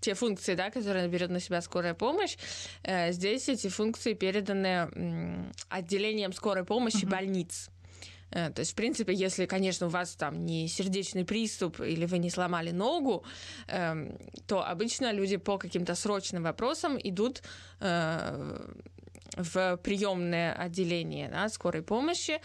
те 0.00 0.14
функции, 0.14 0.54
да, 0.54 0.70
которые 0.70 1.08
берет 1.08 1.30
на 1.30 1.40
себя 1.40 1.60
скорая 1.60 1.94
помощь, 1.94 2.36
э, 2.82 3.12
здесь 3.12 3.48
эти 3.48 3.68
функции 3.68 4.14
переданы 4.14 4.88
э, 4.92 5.52
отделением 5.68 6.32
скорой 6.32 6.64
помощи 6.64 7.04
угу. 7.04 7.10
больниц. 7.10 7.70
Э, 8.30 8.50
то 8.50 8.60
есть, 8.60 8.72
в 8.72 8.74
принципе, 8.74 9.12
если, 9.12 9.46
конечно, 9.46 9.86
у 9.86 9.90
вас 9.90 10.14
там 10.14 10.46
не 10.46 10.68
сердечный 10.68 11.24
приступ 11.24 11.80
или 11.80 12.06
вы 12.06 12.18
не 12.18 12.30
сломали 12.30 12.70
ногу, 12.70 13.24
э, 13.68 14.16
то 14.46 14.64
обычно 14.64 15.12
люди 15.12 15.36
по 15.36 15.58
каким-то 15.58 15.94
срочным 15.94 16.44
вопросам 16.44 16.98
идут 17.02 17.42
э, 17.80 18.72
в 19.36 19.78
приемное 19.82 20.52
отделение 20.52 21.28
да, 21.28 21.48
скорой 21.48 21.82
помощи, 21.82 22.40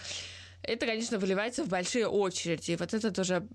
это, 0.68 0.86
конечно, 0.86 1.20
выливается 1.20 1.64
в 1.64 1.70
большие 1.70 2.08
очереди. 2.08 2.72
И 2.72 2.76
вот 2.76 2.94
это 2.94 3.12
тоже 3.12 3.48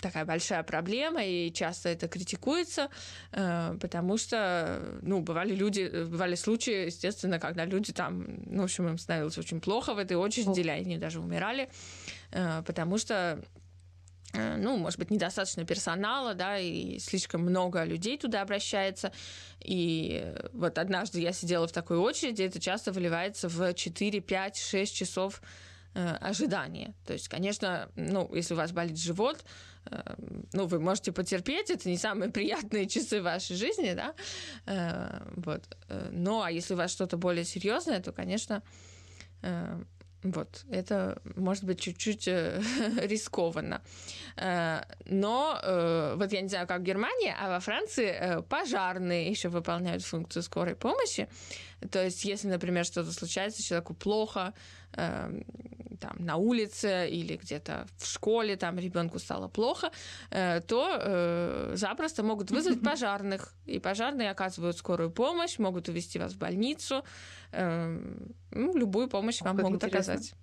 такая 0.00 0.24
большая 0.24 0.62
проблема, 0.62 1.24
и 1.24 1.52
часто 1.52 1.88
это 1.88 2.08
критикуется, 2.08 2.88
э, 3.32 3.76
потому 3.80 4.18
что, 4.18 4.98
ну, 5.02 5.20
бывали 5.20 5.54
люди, 5.54 6.04
бывали 6.04 6.34
случаи, 6.34 6.86
естественно, 6.86 7.38
когда 7.38 7.64
люди 7.64 7.92
там, 7.92 8.26
ну, 8.46 8.62
в 8.62 8.64
общем, 8.64 8.88
им 8.88 8.98
становилось 8.98 9.38
очень 9.38 9.60
плохо 9.60 9.94
в 9.94 9.98
этой 9.98 10.16
очереди, 10.16 10.60
или 10.60 10.70
они 10.70 10.98
даже 10.98 11.20
умирали, 11.20 11.70
э, 12.32 12.62
потому 12.66 12.98
что 12.98 13.38
Э, 13.38 13.61
ну, 14.32 14.76
может 14.76 14.98
быть, 14.98 15.10
недостаточно 15.10 15.64
персонала, 15.64 16.34
да, 16.34 16.58
и 16.58 16.98
слишком 16.98 17.42
много 17.42 17.84
людей 17.84 18.16
туда 18.16 18.42
обращается. 18.42 19.12
И 19.60 20.34
вот 20.52 20.78
однажды 20.78 21.20
я 21.20 21.32
сидела 21.32 21.66
в 21.66 21.72
такой 21.72 21.98
очереди, 21.98 22.42
это 22.42 22.60
часто 22.60 22.92
выливается 22.92 23.48
в 23.48 23.74
4, 23.74 24.20
5, 24.20 24.56
6 24.56 24.94
часов 24.94 25.42
э, 25.94 26.16
ожидания. 26.20 26.94
То 27.06 27.12
есть, 27.12 27.28
конечно, 27.28 27.90
ну, 27.94 28.32
если 28.34 28.54
у 28.54 28.56
вас 28.56 28.72
болит 28.72 28.98
живот, 28.98 29.44
э, 29.90 30.14
ну, 30.52 30.66
вы 30.66 30.80
можете 30.80 31.12
потерпеть, 31.12 31.70
это 31.70 31.88
не 31.88 31.96
самые 31.96 32.30
приятные 32.32 32.88
часы 32.88 33.22
вашей 33.22 33.56
жизни, 33.56 33.92
да, 33.94 34.14
э, 34.66 35.22
вот. 35.36 35.76
Э, 35.88 36.08
ну, 36.10 36.42
а 36.42 36.50
если 36.50 36.74
у 36.74 36.76
вас 36.76 36.90
что-то 36.90 37.16
более 37.16 37.44
серьезное, 37.44 38.00
то, 38.00 38.12
конечно, 38.12 38.62
э, 39.42 39.82
вот, 40.22 40.64
это 40.70 41.20
может 41.34 41.64
быть 41.64 41.80
чуть-чуть 41.80 42.28
э, 42.28 42.62
рискованно. 43.02 43.82
Э, 44.36 44.82
но 45.06 45.58
э, 45.60 46.14
вот 46.16 46.32
я 46.32 46.40
не 46.40 46.48
знаю, 46.48 46.66
как 46.66 46.80
в 46.80 46.84
Германии, 46.84 47.34
а 47.36 47.50
во 47.50 47.60
Франции 47.60 48.42
пожарные 48.48 49.28
еще 49.28 49.48
выполняют 49.48 50.04
функцию 50.04 50.42
скорой 50.44 50.76
помощи. 50.76 51.28
То 51.90 52.04
есть, 52.04 52.24
если, 52.24 52.46
например, 52.46 52.84
что-то 52.84 53.10
случается, 53.12 53.62
человеку 53.62 53.94
плохо 53.94 54.54
э, 54.96 55.42
там, 56.00 56.16
на 56.18 56.36
улице 56.36 57.08
или 57.08 57.36
где-то 57.36 57.86
в 57.98 58.06
школе, 58.06 58.56
там 58.56 58.78
ребенку 58.78 59.18
стало 59.18 59.48
плохо, 59.48 59.90
э, 60.30 60.60
то 60.60 60.98
э, 61.00 61.72
запросто 61.76 62.22
могут 62.22 62.50
вызвать 62.50 62.80
пожарных. 62.84 63.54
И 63.66 63.78
пожарные 63.78 64.30
оказывают 64.30 64.76
скорую 64.76 65.10
помощь, 65.10 65.58
могут 65.58 65.88
увезти 65.88 66.18
вас 66.18 66.32
в 66.32 66.38
больницу, 66.38 67.04
э, 67.52 67.98
ну, 68.50 68.76
любую 68.76 69.08
помощь 69.08 69.40
вам 69.42 69.56
могут 69.56 69.84
интересно. 69.84 70.14
оказать. 70.14 70.34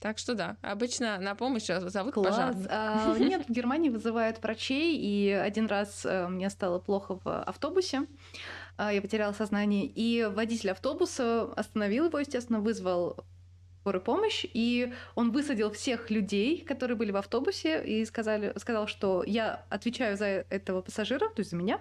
Так 0.00 0.18
что 0.18 0.34
да, 0.34 0.56
обычно 0.62 1.18
на 1.18 1.34
помощь 1.34 1.66
зовут 1.66 2.14
Класс. 2.14 2.28
пожарных. 2.28 2.66
А, 2.70 3.18
нет, 3.18 3.44
в 3.48 3.52
Германии 3.52 3.90
вызывают 3.90 4.40
врачей, 4.42 4.96
и 4.96 5.30
один 5.30 5.66
раз 5.66 6.06
э, 6.06 6.28
мне 6.28 6.50
стало 6.50 6.78
плохо 6.78 7.18
в 7.24 7.42
автобусе. 7.42 8.06
А, 8.76 8.92
я 8.92 9.02
потеряла 9.02 9.32
сознание, 9.32 9.86
и 9.86 10.24
водитель 10.24 10.70
автобуса 10.70 11.52
остановил 11.54 12.06
его, 12.06 12.18
естественно, 12.20 12.60
вызвал 12.60 13.24
скорую 13.88 14.02
помощь, 14.02 14.44
и 14.52 14.92
он 15.14 15.32
высадил 15.32 15.70
всех 15.70 16.10
людей, 16.10 16.62
которые 16.62 16.94
были 16.94 17.10
в 17.10 17.16
автобусе, 17.16 17.82
и 17.82 18.04
сказали, 18.04 18.52
сказал, 18.58 18.86
что 18.86 19.24
я 19.26 19.64
отвечаю 19.70 20.18
за 20.18 20.26
этого 20.26 20.82
пассажира, 20.82 21.28
то 21.28 21.38
есть 21.38 21.50
за 21.50 21.56
меня, 21.56 21.80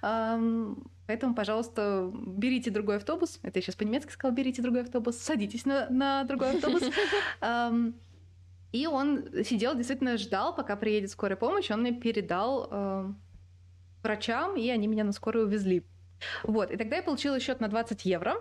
поэтому, 0.00 1.34
пожалуйста, 1.34 2.12
берите 2.14 2.70
другой 2.70 2.98
автобус. 2.98 3.40
Это 3.42 3.58
я 3.58 3.62
сейчас 3.62 3.74
по-немецки 3.74 4.12
сказала, 4.12 4.36
берите 4.36 4.62
другой 4.62 4.82
автобус, 4.82 5.16
садитесь 5.16 5.64
на, 5.64 5.88
на 5.90 6.22
другой 6.24 6.52
автобус. 6.52 6.82
И 8.70 8.86
он 8.86 9.24
сидел, 9.44 9.74
действительно 9.74 10.16
ждал, 10.16 10.54
пока 10.54 10.76
приедет 10.76 11.10
скорая 11.10 11.36
помощь, 11.36 11.70
он 11.70 11.80
мне 11.80 11.92
передал 11.92 13.16
врачам, 14.04 14.56
и 14.56 14.68
они 14.68 14.86
меня 14.86 15.02
на 15.04 15.12
скорую 15.12 15.46
увезли. 15.46 15.82
Вот, 16.44 16.70
и 16.70 16.76
тогда 16.76 16.96
я 16.96 17.02
получила 17.02 17.40
счет 17.40 17.60
на 17.60 17.68
20 17.68 18.04
евро, 18.04 18.36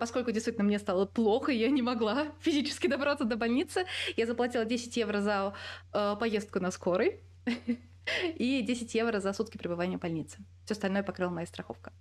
поскольку 0.00 0.32
действительно 0.32 0.64
мне 0.64 0.78
стало 0.78 1.04
плохо, 1.06 1.52
я 1.52 1.68
не 1.68 1.82
могла 1.82 2.28
физически 2.40 2.86
добраться 2.86 3.24
до 3.24 3.36
больницы. 3.36 3.84
Я 4.16 4.26
заплатила 4.26 4.64
10 4.64 4.96
евро 4.96 5.20
за 5.20 5.54
э, 5.92 6.16
поездку 6.18 6.60
на 6.60 6.70
скорой 6.70 7.20
и 8.36 8.62
10 8.62 8.94
евро 8.94 9.20
за 9.20 9.32
сутки 9.32 9.58
пребывания 9.58 9.98
в 9.98 10.00
больнице. 10.00 10.38
Все 10.64 10.72
остальное 10.72 11.02
покрыла 11.02 11.30
моя 11.30 11.46
страховка. 11.46 11.92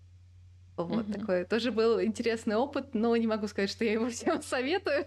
Вот, 0.77 1.07
угу. 1.07 1.13
такой 1.13 1.45
тоже 1.45 1.71
был 1.71 2.01
интересный 2.01 2.55
опыт, 2.55 2.93
но 2.93 3.15
не 3.15 3.27
могу 3.27 3.47
сказать, 3.47 3.69
что 3.69 3.85
я 3.85 3.93
его 3.93 4.09
всем 4.09 4.41
советую. 4.41 5.05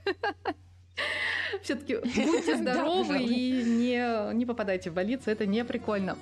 Все-таки 1.62 1.96
будьте 1.96 2.56
здоровы 2.56 3.22
и 3.22 3.62
не 4.34 4.46
попадайте 4.46 4.90
в 4.90 4.94
больницу, 4.94 5.30
это 5.30 5.46
не 5.46 5.64
прикольно. 5.64 6.16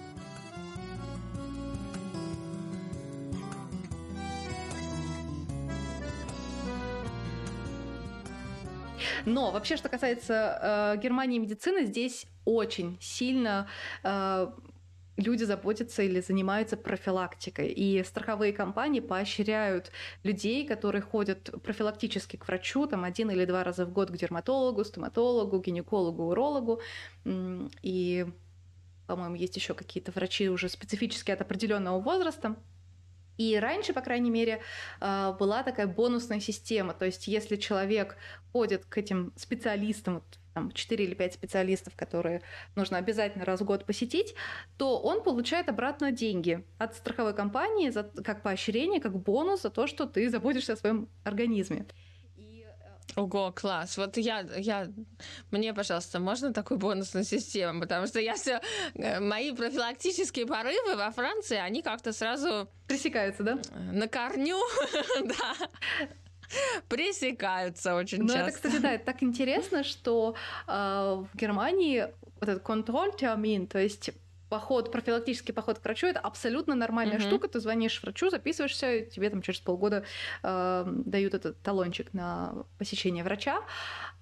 Но 9.27 9.51
вообще, 9.51 9.77
что 9.77 9.89
касается 9.89 10.95
э, 10.95 11.01
Германии 11.03 11.37
и 11.37 11.41
медицины, 11.41 11.85
здесь 11.85 12.27
очень 12.45 12.97
сильно 13.01 13.69
э, 14.05 14.47
люди 15.17 15.43
заботятся 15.43 16.03
или 16.03 16.21
занимаются 16.21 16.77
профилактикой. 16.77 17.69
И 17.69 18.03
страховые 18.05 18.53
компании 18.53 19.01
поощряют 19.01 19.91
людей, 20.23 20.67
которые 20.67 21.03
ходят 21.03 21.51
профилактически 21.63 22.37
к 22.37 22.47
врачу, 22.47 22.87
там 22.87 23.05
один 23.05 23.31
или 23.31 23.45
два 23.45 23.65
раза 23.65 23.85
в 23.85 23.93
год 23.93 24.11
к 24.11 24.17
дерматологу, 24.17 24.85
стоматологу, 24.85 25.59
гинекологу, 25.59 26.25
урологу. 26.25 26.81
И, 27.83 28.27
по-моему, 29.09 29.35
есть 29.35 29.57
еще 29.57 29.75
какие-то 29.75 30.13
врачи 30.13 30.49
уже 30.49 30.69
специфически 30.69 31.33
от 31.33 31.41
определенного 31.41 32.01
возраста. 32.01 32.57
И 33.37 33.57
раньше, 33.59 33.93
по 33.93 34.01
крайней 34.01 34.31
мере, 34.31 34.61
а, 35.01 35.33
была 35.33 35.63
такая 35.63 35.87
бонусная 35.87 36.41
система. 36.41 36.95
То 36.95 37.05
есть, 37.05 37.29
если 37.29 37.57
человек 37.57 38.17
ходит 38.53 38.85
к 38.87 38.99
этим 38.99 39.33
специалистам, 39.37 40.23
там 40.55 40.73
4 40.73 41.05
или 41.05 41.15
5 41.15 41.35
специалистов, 41.35 41.95
которые 41.97 42.41
нужно 42.77 42.97
обязательно 42.97 43.45
раз 43.45 43.61
в 43.61 43.65
год 43.65 43.85
посетить, 43.85 44.35
то 44.79 44.99
он 44.99 45.23
получает 45.23 45.69
обратно 45.69 46.13
деньги 46.13 46.65
от 46.79 46.95
страховой 46.97 47.35
компании 47.35 47.91
за, 47.91 48.05
как 48.05 48.43
поощрение, 48.43 49.01
как 49.01 49.19
бонус 49.19 49.63
за 49.63 49.71
то, 49.71 49.87
что 49.87 50.07
ты 50.07 50.31
заботишься 50.31 50.73
о 50.73 50.77
своем 50.77 51.11
организме. 51.25 51.87
Ого, 53.15 53.53
класс. 53.53 53.97
Вот 53.97 54.17
я, 54.17 54.41
я, 54.57 54.89
мне, 55.51 55.73
пожалуйста, 55.73 56.19
можно 56.19 56.53
такую 56.53 56.79
бонусную 56.79 57.25
систему, 57.25 57.81
потому 57.81 58.07
что 58.07 58.21
я 58.21 58.35
все, 58.35 58.61
э, 58.95 59.21
мои 59.21 59.53
профилактические 59.53 60.47
порывы 60.47 60.97
во 60.97 61.11
Франции, 61.11 61.57
они 61.57 61.83
как-то 61.83 62.13
сразу... 62.13 62.69
Пресекаются, 62.89 63.43
да? 63.43 63.59
На 63.93 64.09
корню, 64.09 64.59
да 65.25 65.69
пресекаются 66.89 67.97
очень 67.97 68.23
ну, 68.23 68.29
часто. 68.29 68.41
Ну, 68.41 68.47
это, 68.47 68.57
кстати, 68.57 68.79
да, 68.79 68.93
это 68.93 69.05
так 69.05 69.23
интересно, 69.23 69.83
что 69.83 70.37
э, 70.69 70.73
в 70.73 71.29
Германии 71.35 72.07
вот 72.41 72.49
этот 72.49 72.63
контроль 72.63 73.13
термин, 73.17 73.67
то 73.67 73.79
есть 73.79 74.11
поход, 74.49 74.93
профилактический 74.93 75.53
поход 75.53 75.79
к 75.79 75.85
врачу 75.85 76.07
это 76.07 76.21
абсолютно 76.21 76.75
нормальная 76.75 77.19
угу. 77.19 77.25
штука. 77.25 77.49
Ты 77.49 77.61
звонишь 77.61 78.01
врачу, 78.03 78.31
записываешься, 78.31 79.03
тебе 79.03 79.31
там 79.31 79.43
через 79.43 79.61
полгода 79.61 80.05
э, 80.43 80.85
дают 80.87 81.35
этот 81.35 81.61
талончик 81.63 82.13
на 82.15 82.65
посещение 82.79 83.25
врача. 83.25 83.61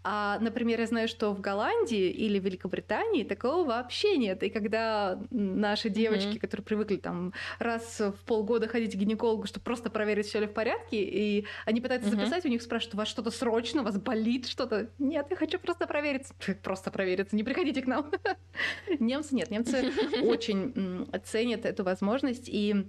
А, 0.07 0.39
например, 0.39 0.81
я 0.81 0.87
знаю, 0.87 1.09
что 1.09 1.33
в 1.33 1.41
Голландии 1.41 2.11
или 2.11 2.39
Великобритании 2.39 3.25
такого 3.25 3.65
вообще 3.65 4.19
нет. 4.19 4.43
И 4.43 4.51
когда 4.51 5.19
наши 5.31 5.89
девочки, 5.89 6.37
mm-hmm. 6.37 6.41
которые 6.41 6.65
привыкли 6.65 6.97
там 6.97 7.33
раз 7.59 8.01
в 8.01 8.15
полгода 8.27 8.69
ходить 8.69 8.93
к 8.93 8.97
гинекологу, 8.97 9.47
чтобы 9.47 9.65
просто 9.65 9.89
проверить, 9.89 10.27
все 10.27 10.41
ли 10.41 10.47
в 10.47 10.53
порядке, 10.53 11.03
и 11.03 11.47
они 11.65 11.81
пытаются 11.81 12.11
mm-hmm. 12.11 12.17
записать, 12.17 12.45
у 12.45 12.49
них 12.49 12.61
спрашивают, 12.61 12.95
у 12.95 12.99
вас 12.99 13.09
что-то 13.09 13.31
срочно, 13.31 13.81
у 13.81 13.85
вас 13.85 13.97
болит 13.99 14.47
что-то? 14.47 14.91
Нет, 14.99 15.27
я 15.31 15.37
хочу 15.37 15.59
просто 15.59 15.87
провериться. 15.87 16.35
Просто 16.63 16.91
провериться, 16.91 17.35
не 17.35 17.43
приходите 17.43 17.81
к 17.81 17.87
нам. 17.87 18.11
Немцы 19.01 19.35
нет, 19.35 19.51
немцы 19.51 19.91
очень 20.23 21.09
ценят 21.25 21.65
эту 21.65 21.83
возможность 21.83 22.49
и 22.49 22.87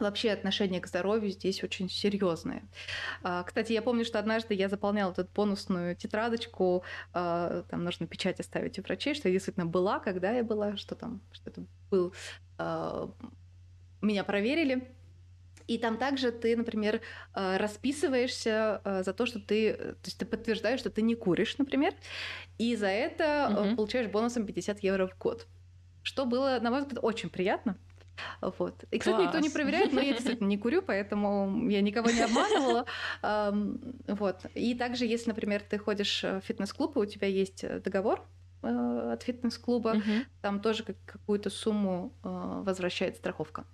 Вообще 0.00 0.30
отношение 0.30 0.80
к 0.80 0.86
здоровью 0.86 1.30
здесь 1.30 1.62
очень 1.62 1.90
серьезное. 1.90 2.62
А, 3.22 3.42
кстати, 3.42 3.72
я 3.72 3.82
помню, 3.82 4.04
что 4.04 4.18
однажды 4.18 4.54
я 4.54 4.68
заполняла 4.68 5.12
эту 5.12 5.28
бонусную 5.34 5.94
тетрадочку, 5.94 6.82
а, 7.12 7.64
там 7.68 7.84
нужно 7.84 8.06
печать 8.06 8.40
оставить 8.40 8.78
у 8.78 8.82
врачей, 8.82 9.14
что 9.14 9.28
я 9.28 9.32
действительно 9.34 9.66
была, 9.66 10.00
когда 10.00 10.32
я 10.32 10.42
была, 10.42 10.76
что 10.76 10.94
там, 10.94 11.20
что 11.32 11.50
это 11.50 11.64
был. 11.90 12.14
А, 12.56 13.10
меня 14.00 14.24
проверили, 14.24 14.90
и 15.66 15.76
там 15.76 15.98
также 15.98 16.32
ты, 16.32 16.56
например, 16.56 17.00
расписываешься 17.34 18.80
за 19.04 19.12
то, 19.12 19.26
что 19.26 19.38
ты, 19.38 19.74
то 19.74 20.06
есть 20.06 20.18
ты 20.18 20.24
подтверждаешь, 20.24 20.80
что 20.80 20.90
ты 20.90 21.02
не 21.02 21.14
куришь, 21.14 21.58
например, 21.58 21.94
и 22.58 22.74
за 22.74 22.88
это 22.88 23.66
угу. 23.66 23.76
получаешь 23.76 24.10
бонусом 24.10 24.46
50 24.46 24.82
евро 24.82 25.06
в 25.06 25.16
год. 25.18 25.46
Что 26.02 26.24
было, 26.24 26.58
на 26.60 26.70
мой 26.70 26.80
взгляд, 26.80 26.98
очень 27.04 27.28
приятно. 27.28 27.76
Вот. 28.40 28.84
И, 28.90 28.98
кстати, 28.98 29.16
Класс. 29.16 29.26
никто 29.26 29.38
не 29.38 29.50
проверяет, 29.50 29.92
но 29.92 30.00
я 30.00 30.12
действительно 30.12 30.48
не 30.48 30.58
курю, 30.58 30.82
поэтому 30.82 31.68
я 31.68 31.80
никого 31.80 32.10
не 32.10 32.20
обманывала. 32.20 32.86
Вот. 34.06 34.46
И 34.54 34.74
также, 34.74 35.06
если, 35.06 35.30
например, 35.30 35.62
ты 35.62 35.78
ходишь 35.78 36.22
в 36.22 36.40
фитнес-клуб, 36.40 36.96
и 36.96 37.00
у 37.00 37.06
тебя 37.06 37.28
есть 37.28 37.64
договор 37.82 38.26
э, 38.62 39.12
от 39.12 39.22
фитнес-клуба, 39.22 40.02
там 40.40 40.60
тоже 40.60 40.84
какую-то 41.06 41.50
сумму 41.50 42.12
э, 42.22 42.28
возвращает 42.64 43.16
страховка. 43.16 43.64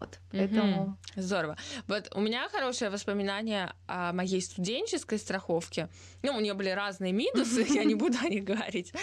Вот, 0.00 0.18
поэтому... 0.32 0.96
Здорово. 1.14 1.58
Вот 1.86 2.10
у 2.14 2.20
меня 2.20 2.48
хорошее 2.48 2.90
воспоминание 2.90 3.74
о 3.86 4.14
моей 4.14 4.40
студенческой 4.40 5.18
страховке. 5.18 5.90
Ну, 6.22 6.34
у 6.34 6.40
нее 6.40 6.54
были 6.54 6.70
разные 6.70 7.12
минусы, 7.12 7.66
я 7.68 7.84
не 7.84 7.94
буду 7.94 8.16
о 8.22 8.28
них 8.28 8.44
говорить. 8.44 8.94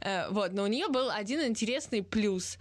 Э, 0.00 0.28
вот, 0.30 0.52
но 0.52 0.64
у 0.64 0.66
нее 0.66 0.88
был 0.88 1.10
один 1.10 1.40
интересный 1.42 2.02
плюс. 2.02 2.58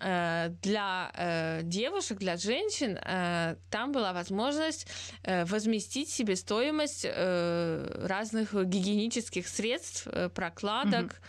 Э, 0.00 0.50
для 0.62 1.10
э, 1.14 1.60
девушек, 1.62 2.18
для 2.18 2.36
женщин 2.36 2.98
э, 3.04 3.56
там 3.70 3.92
была 3.92 4.12
возможность 4.12 4.86
возместить 5.24 6.08
себе 6.08 6.36
стоимость 6.36 7.04
разных 7.04 8.54
гигиенических 8.54 9.46
средств, 9.48 10.06
прокладок, 10.34 11.20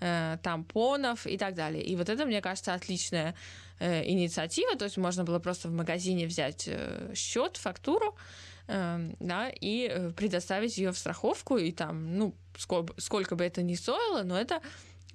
mm-hmm. 0.00 0.38
тампонов 0.38 1.26
и 1.26 1.36
так 1.38 1.54
далее. 1.54 1.82
И 1.82 1.96
вот 1.96 2.08
это, 2.08 2.24
мне 2.26 2.40
кажется, 2.40 2.74
отличная 2.74 3.34
инициатива. 3.80 4.76
То 4.76 4.84
есть 4.84 4.96
можно 4.96 5.24
было 5.24 5.38
просто 5.38 5.68
в 5.68 5.72
магазине 5.72 6.26
взять 6.26 6.68
счет, 7.14 7.56
фактуру, 7.56 8.16
да, 8.66 9.50
и 9.60 10.10
предоставить 10.16 10.78
ее 10.78 10.92
в 10.92 10.98
страховку, 10.98 11.56
и 11.56 11.72
там, 11.72 12.16
ну, 12.16 12.34
сколько, 12.56 12.94
сколько 13.00 13.36
бы 13.36 13.44
это 13.44 13.62
ни 13.62 13.74
стоило, 13.74 14.22
но 14.22 14.38
это 14.38 14.60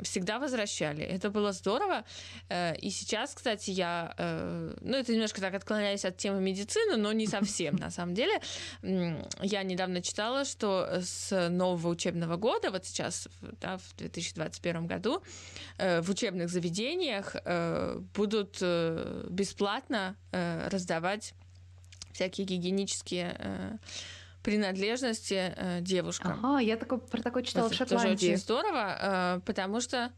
всегда 0.01 0.39
возвращали. 0.39 1.03
Это 1.03 1.29
было 1.29 1.51
здорово. 1.51 2.03
Э, 2.49 2.75
и 2.77 2.89
сейчас, 2.89 3.33
кстати, 3.33 3.71
я... 3.71 4.13
Э, 4.17 4.75
ну, 4.81 4.97
это 4.97 5.13
немножко 5.13 5.41
так 5.41 5.53
отклоняюсь 5.53 6.05
от 6.05 6.17
темы 6.17 6.41
медицины, 6.41 6.97
но 6.97 7.13
не 7.13 7.27
совсем, 7.27 7.75
на 7.75 7.91
самом 7.91 8.15
деле. 8.15 8.39
Я 8.81 9.63
недавно 9.63 10.01
читала, 10.01 10.45
что 10.45 11.01
с 11.01 11.49
нового 11.49 11.89
учебного 11.89 12.37
года, 12.37 12.71
вот 12.71 12.85
сейчас, 12.85 13.27
да, 13.61 13.77
в 13.77 13.95
2021 13.97 14.87
году, 14.87 15.21
э, 15.77 16.01
в 16.01 16.09
учебных 16.09 16.49
заведениях 16.49 17.35
будут 18.15 18.61
бесплатно 19.29 20.15
раздавать 20.31 21.33
всякие 22.13 22.45
гигиенические 22.45 23.79
принадлежности 24.43 25.53
э, 25.55 25.79
девушкам. 25.81 26.33
Ага, 26.43 26.59
я 26.59 26.77
такой, 26.77 26.99
про 26.99 27.21
такое 27.21 27.43
читала 27.43 27.67
Это 27.67 27.75
в 27.75 27.77
Шотландии. 27.77 28.15
тоже 28.15 28.25
очень 28.25 28.37
здорово, 28.37 28.97
э, 29.01 29.39
потому 29.45 29.81
что, 29.81 30.11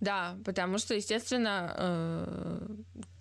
да, 0.00 0.36
потому 0.44 0.78
что, 0.78 0.94
естественно, 0.94 1.74
э, 1.76 2.66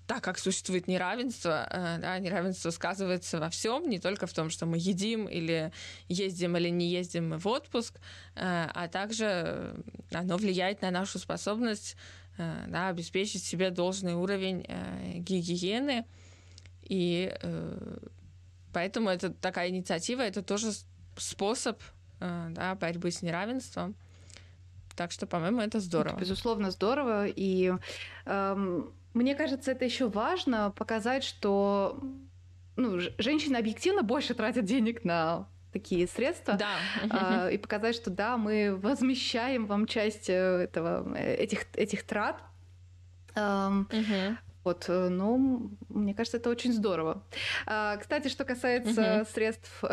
так 0.07 0.23
как 0.23 0.37
существует 0.39 0.87
неравенство, 0.87 1.67
э, 1.69 1.97
да, 1.99 2.17
неравенство 2.19 2.69
сказывается 2.71 3.39
во 3.39 3.49
всем, 3.49 3.89
не 3.89 3.99
только 3.99 4.25
в 4.25 4.33
том, 4.33 4.49
что 4.49 4.65
мы 4.65 4.77
едим 4.77 5.27
или 5.27 5.71
ездим 6.07 6.55
или 6.57 6.69
не 6.69 6.89
ездим 6.89 7.37
в 7.37 7.47
отпуск, 7.47 7.99
э, 8.35 8.67
а 8.73 8.87
также 8.87 9.75
оно 10.11 10.37
влияет 10.37 10.81
на 10.81 10.91
нашу 10.91 11.19
способность 11.19 11.97
э, 12.37 12.65
да, 12.69 12.87
обеспечить 12.87 13.43
себе 13.43 13.71
должный 13.71 14.13
уровень 14.13 14.65
э, 14.67 15.17
гигиены 15.17 16.05
и 16.83 17.33
э, 17.41 17.97
Поэтому 18.73 19.09
это 19.09 19.31
такая 19.31 19.69
инициатива, 19.69 20.21
это 20.21 20.41
тоже 20.41 20.71
способ 21.15 21.81
э, 22.19 22.47
да, 22.49 22.75
борьбы 22.75 23.11
с 23.11 23.21
неравенством. 23.21 23.95
Так 24.95 25.11
что, 25.11 25.25
по-моему, 25.25 25.61
это 25.61 25.79
здорово. 25.79 26.13
Это, 26.13 26.21
безусловно, 26.21 26.71
здорово. 26.71 27.27
И 27.27 27.73
эм, 28.25 28.93
мне 29.13 29.35
кажется, 29.35 29.71
это 29.71 29.85
еще 29.85 30.07
важно 30.07 30.71
показать, 30.71 31.23
что 31.23 31.99
ну, 32.75 32.99
женщины 33.17 33.57
объективно 33.57 34.03
больше 34.03 34.33
тратят 34.33 34.65
денег 34.65 35.03
на 35.03 35.47
такие 35.71 36.07
средства. 36.07 36.53
Да. 36.53 37.47
Э, 37.47 37.53
и 37.53 37.57
показать, 37.57 37.95
что 37.95 38.11
да, 38.11 38.37
мы 38.37 38.75
возмещаем 38.75 39.65
вам 39.65 39.87
часть 39.87 40.29
э, 40.29 40.33
этого, 40.33 41.15
э, 41.17 41.35
этих, 41.35 41.65
этих 41.75 42.03
трат. 42.03 42.41
Эм, 43.35 43.89
угу. 43.91 44.37
Вот, 44.63 44.85
э, 44.87 45.09
ну, 45.09 45.71
мне 45.89 46.13
кажется, 46.13 46.37
это 46.37 46.49
очень 46.49 46.73
здорово. 46.73 47.23
А, 47.65 47.97
кстати, 47.97 48.27
что 48.27 48.45
касается 48.45 49.21
угу. 49.21 49.29
средств 49.33 49.83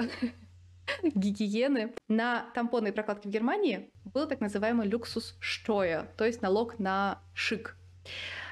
гигиены, 1.03 1.93
на 2.09 2.47
тампоны 2.55 2.89
и 2.89 2.93
прокладки 2.93 3.27
в 3.27 3.31
Германии 3.31 3.91
был 4.05 4.27
так 4.27 4.41
называемый 4.41 4.87
люксус 4.87 5.37
штоя, 5.41 6.09
то 6.17 6.25
есть 6.25 6.43
налог 6.43 6.79
на 6.79 7.21
шик. 7.35 7.77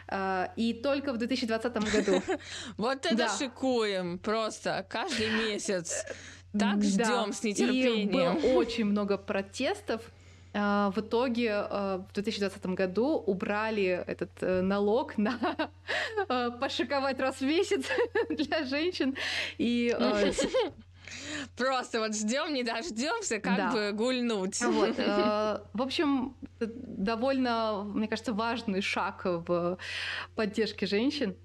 А, 0.09 0.53
и 0.57 0.73
только 0.75 1.13
в 1.13 1.19
2020 1.19 1.75
году. 1.93 2.23
Вот 2.77 3.05
это 3.05 3.29
шикуем 3.29 4.19
просто 4.19 4.87
каждый 4.89 5.31
месяц. 5.31 6.05
Так 6.59 6.83
ждем 6.83 7.33
с 7.33 7.43
нетерпением. 7.43 8.09
И 8.09 8.13
было 8.13 8.55
очень 8.55 8.87
много 8.87 9.19
протестов 9.19 10.03
в 10.59 10.99
итоге 10.99 11.53
а, 11.53 11.99
в 12.09 12.12
2020 12.14 12.66
году 12.66 13.23
убрали 13.27 14.03
этот 14.07 14.31
э, 14.40 14.61
налог 14.61 15.18
на 15.18 15.38
а, 16.29 16.51
пошиковать 16.51 17.21
раз 17.21 17.37
в 17.37 17.42
месяц 17.42 17.87
для 18.31 18.64
женщин. 18.64 19.16
И 19.59 19.94
Просто 21.57 22.01
вот 22.01 22.14
ждем, 22.14 22.53
не 22.53 22.62
дождемся, 22.62 23.40
как 23.40 23.57
да. 23.57 23.73
бы 23.73 23.92
гульнуть. 23.92 24.61
Вот. 24.62 24.99
Э, 24.99 25.61
в 25.73 25.83
общем, 25.83 26.37
довольно, 26.61 27.85
мне 27.85 28.09
кажется, 28.09 28.33
важный 28.33 28.83
шаг 28.83 29.23
в 29.25 29.79
поддержке 30.35 30.87
женщин. 30.87 31.37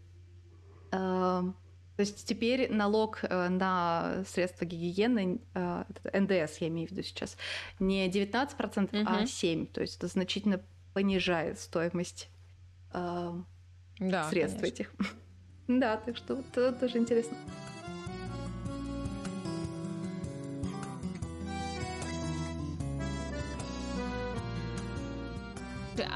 То 1.95 2.01
есть 2.01 2.25
теперь 2.25 2.71
налог 2.71 3.19
э, 3.23 3.49
на 3.49 4.23
средства 4.27 4.65
гигиены, 4.65 5.39
э, 5.53 5.83
НДС 6.13 6.57
я 6.57 6.67
имею 6.69 6.87
в 6.87 6.91
виду 6.91 7.03
сейчас, 7.03 7.37
не 7.79 8.09
19%, 8.09 9.01
угу. 9.01 9.09
а 9.09 9.23
7%. 9.23 9.67
То 9.67 9.81
есть 9.81 9.97
это 9.97 10.07
значительно 10.07 10.61
понижает 10.93 11.59
стоимость 11.59 12.29
э, 12.93 13.31
да, 13.99 14.29
средств 14.29 14.59
конечно. 14.59 14.81
этих. 14.81 14.93
да, 15.67 15.97
так 15.97 16.17
что 16.17 16.39
это 16.39 16.71
тоже 16.73 16.97
интересно. 16.97 17.37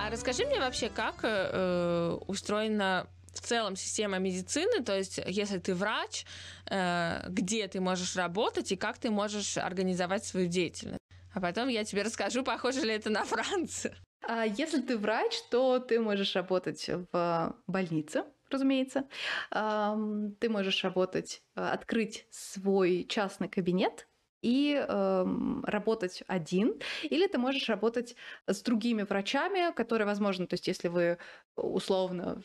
А 0.07 0.09
расскажи 0.09 0.45
мне 0.45 0.59
вообще, 0.59 0.89
как 0.89 1.19
э, 1.23 2.17
устроена 2.27 3.07
в 3.39 3.45
целом 3.45 3.75
система 3.75 4.17
медицины, 4.17 4.83
то 4.83 4.95
есть 4.97 5.19
если 5.25 5.59
ты 5.59 5.73
врач, 5.75 6.25
э, 6.69 7.25
где 7.29 7.67
ты 7.67 7.79
можешь 7.79 8.15
работать 8.15 8.71
и 8.71 8.75
как 8.75 8.97
ты 8.97 9.09
можешь 9.09 9.57
организовать 9.57 10.25
свою 10.25 10.47
деятельность. 10.47 11.01
А 11.33 11.39
потом 11.39 11.67
я 11.67 11.83
тебе 11.83 12.01
расскажу, 12.01 12.43
похоже 12.43 12.81
ли 12.81 12.93
это 12.93 13.09
на 13.09 13.23
Францию. 13.23 13.95
А 14.27 14.45
если 14.45 14.81
ты 14.81 14.97
врач, 14.97 15.33
то 15.51 15.79
ты 15.79 15.99
можешь 15.99 16.35
работать 16.35 16.89
в 17.11 17.55
больнице, 17.67 18.23
разумеется. 18.49 19.03
Ты 19.51 20.49
можешь 20.49 20.83
работать, 20.83 21.41
э, 21.55 21.61
открыть 21.61 22.27
свой 22.31 23.05
частный 23.07 23.49
кабинет 23.49 24.07
и 24.41 24.75
э, 24.75 25.25
работать 25.63 26.23
один, 26.27 26.79
или 27.03 27.27
ты 27.27 27.37
можешь 27.37 27.69
работать 27.69 28.15
с 28.45 28.61
другими 28.61 29.03
врачами, 29.03 29.73
которые, 29.73 30.05
возможно, 30.05 30.47
то 30.47 30.53
есть 30.53 30.67
если 30.67 30.87
вы 30.89 31.17
условно 31.55 32.41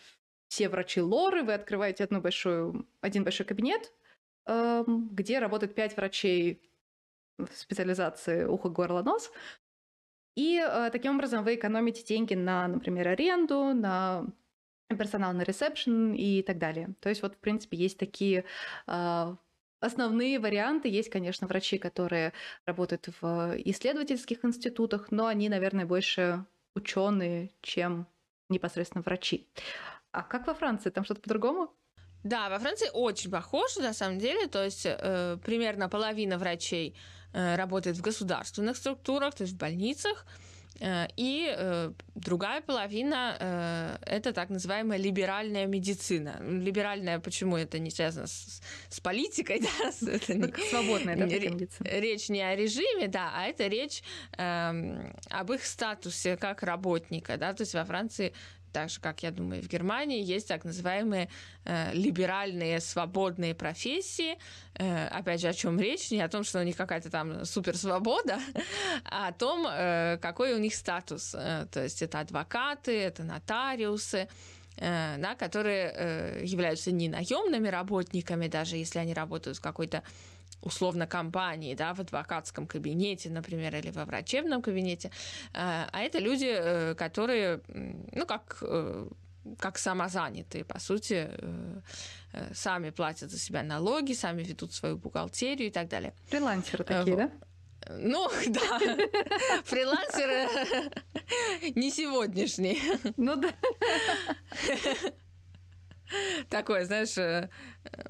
все 0.52 0.68
врачи 0.68 1.00
лоры, 1.00 1.44
вы 1.44 1.54
открываете 1.54 2.04
одну 2.04 2.20
большую, 2.20 2.86
один 3.00 3.24
большой 3.24 3.46
кабинет, 3.46 3.90
э, 4.44 4.84
где 4.86 5.38
работает 5.38 5.74
пять 5.74 5.96
врачей 5.96 6.60
в 7.38 7.48
специализации 7.54 8.44
ухо, 8.44 8.68
горло, 8.68 9.02
нос, 9.02 9.32
и 10.36 10.62
э, 10.62 10.90
таким 10.92 11.14
образом 11.14 11.42
вы 11.42 11.54
экономите 11.54 12.04
деньги 12.04 12.34
на, 12.34 12.68
например, 12.68 13.08
аренду, 13.08 13.72
на 13.72 14.26
персонал 14.90 15.32
на 15.32 15.40
ресепшн 15.40 16.12
и 16.12 16.42
так 16.42 16.58
далее. 16.58 16.90
То 17.00 17.08
есть 17.08 17.22
вот, 17.22 17.34
в 17.34 17.38
принципе, 17.38 17.78
есть 17.78 17.96
такие 17.96 18.44
э, 18.86 19.36
основные 19.80 20.38
варианты. 20.38 20.90
Есть, 20.90 21.08
конечно, 21.08 21.46
врачи, 21.46 21.78
которые 21.78 22.34
работают 22.66 23.08
в 23.22 23.54
исследовательских 23.56 24.44
институтах, 24.44 25.10
но 25.10 25.28
они, 25.28 25.48
наверное, 25.48 25.86
больше 25.86 26.44
ученые, 26.74 27.52
чем 27.62 28.06
непосредственно 28.50 29.00
врачи. 29.02 29.48
А 30.12 30.22
как 30.22 30.46
во 30.46 30.54
Франции? 30.54 30.90
Там 30.90 31.04
что-то 31.04 31.20
по-другому? 31.22 31.72
Да, 32.22 32.48
во 32.50 32.58
Франции 32.58 32.88
очень 32.92 33.30
похоже, 33.30 33.80
на 33.80 33.94
самом 33.94 34.18
деле. 34.18 34.46
То 34.46 34.64
есть 34.64 34.86
э, 34.86 35.38
примерно 35.44 35.88
половина 35.88 36.38
врачей 36.38 36.96
э, 37.32 37.56
работает 37.56 37.96
в 37.96 38.02
государственных 38.02 38.76
структурах, 38.76 39.34
то 39.34 39.42
есть 39.42 39.54
в 39.54 39.58
больницах. 39.58 40.26
Э, 40.80 41.06
и 41.16 41.52
э, 41.56 41.92
другая 42.14 42.60
половина 42.60 43.36
э, 43.40 43.96
это 44.06 44.32
так 44.32 44.50
называемая 44.50 44.98
либеральная 44.98 45.66
медицина. 45.66 46.36
Либеральная, 46.40 47.18
почему 47.18 47.56
это 47.56 47.78
не 47.78 47.90
связано 47.90 48.26
с, 48.26 48.60
с 48.88 49.00
политикой, 49.00 49.60
да? 49.80 50.12
Это 50.12 50.34
не, 50.34 50.68
свободная 50.70 51.16
да, 51.16 51.24
медицина. 51.24 51.88
Речь 51.88 52.28
не 52.28 52.42
о 52.42 52.54
режиме, 52.54 53.08
да, 53.08 53.32
а 53.34 53.46
это 53.46 53.66
речь 53.66 54.02
э, 54.36 55.12
об 55.30 55.52
их 55.52 55.64
статусе 55.64 56.36
как 56.36 56.62
работника, 56.62 57.36
да, 57.36 57.52
то 57.54 57.62
есть 57.62 57.74
во 57.74 57.84
Франции 57.84 58.32
так 58.72 58.90
же, 58.90 59.00
как, 59.00 59.22
я 59.22 59.30
думаю, 59.30 59.62
в 59.62 59.68
Германии, 59.68 60.22
есть 60.22 60.48
так 60.48 60.64
называемые 60.64 61.28
э, 61.64 61.92
либеральные 61.92 62.80
свободные 62.80 63.54
профессии. 63.54 64.38
Э, 64.74 65.06
опять 65.08 65.40
же, 65.40 65.48
о 65.48 65.52
чем 65.52 65.78
речь? 65.78 66.10
Не 66.10 66.20
о 66.20 66.28
том, 66.28 66.44
что 66.44 66.60
у 66.60 66.62
них 66.62 66.76
какая-то 66.76 67.10
там 67.10 67.44
суперсвобода, 67.44 68.38
а 69.04 69.28
о 69.28 69.32
том, 69.32 69.66
э, 69.68 70.18
какой 70.20 70.54
у 70.54 70.58
них 70.58 70.74
статус. 70.74 71.34
Э, 71.34 71.66
то 71.70 71.82
есть 71.82 72.02
это 72.02 72.20
адвокаты, 72.20 72.98
это 72.98 73.22
нотариусы, 73.22 74.28
э, 74.76 75.16
да, 75.18 75.34
которые 75.34 75.92
э, 75.94 76.42
являются 76.44 76.90
не 76.92 77.08
наемными 77.08 77.68
работниками, 77.68 78.48
даже 78.48 78.76
если 78.76 78.98
они 78.98 79.14
работают 79.14 79.58
в 79.58 79.60
какой-то 79.60 80.02
условно 80.62 81.06
компании, 81.06 81.74
да, 81.74 81.94
в 81.94 82.00
адвокатском 82.00 82.66
кабинете, 82.66 83.30
например, 83.30 83.74
или 83.76 83.90
во 83.90 84.04
врачебном 84.04 84.62
кабинете, 84.62 85.08
э, 85.08 85.10
а 85.54 86.00
это 86.00 86.18
люди, 86.18 86.48
э, 86.48 86.94
которые, 86.94 87.60
ну, 87.68 88.26
как 88.26 88.58
э, 88.62 89.08
как 89.58 89.76
самозанятые, 89.76 90.64
по 90.64 90.78
сути, 90.78 91.28
сами 92.54 92.90
платят 92.90 93.28
за 93.28 93.40
себя 93.40 93.64
налоги, 93.64 94.12
сами 94.12 94.44
ведут 94.44 94.72
свою 94.72 94.96
бухгалтерию 94.96 95.66
и 95.66 95.72
так 95.72 95.88
далее. 95.88 96.14
Фрилансеры 96.28 96.84
такие, 96.84 97.16
да? 97.16 97.30
Ну, 97.90 98.30
да. 98.48 98.78
Фрилансеры 99.64 100.48
не 101.74 101.90
сегодняшние. 101.90 102.78
Ну 103.16 103.36
да. 103.36 103.52
Такое, 106.48 106.84
знаешь, 106.84 107.16
э, 107.18 107.48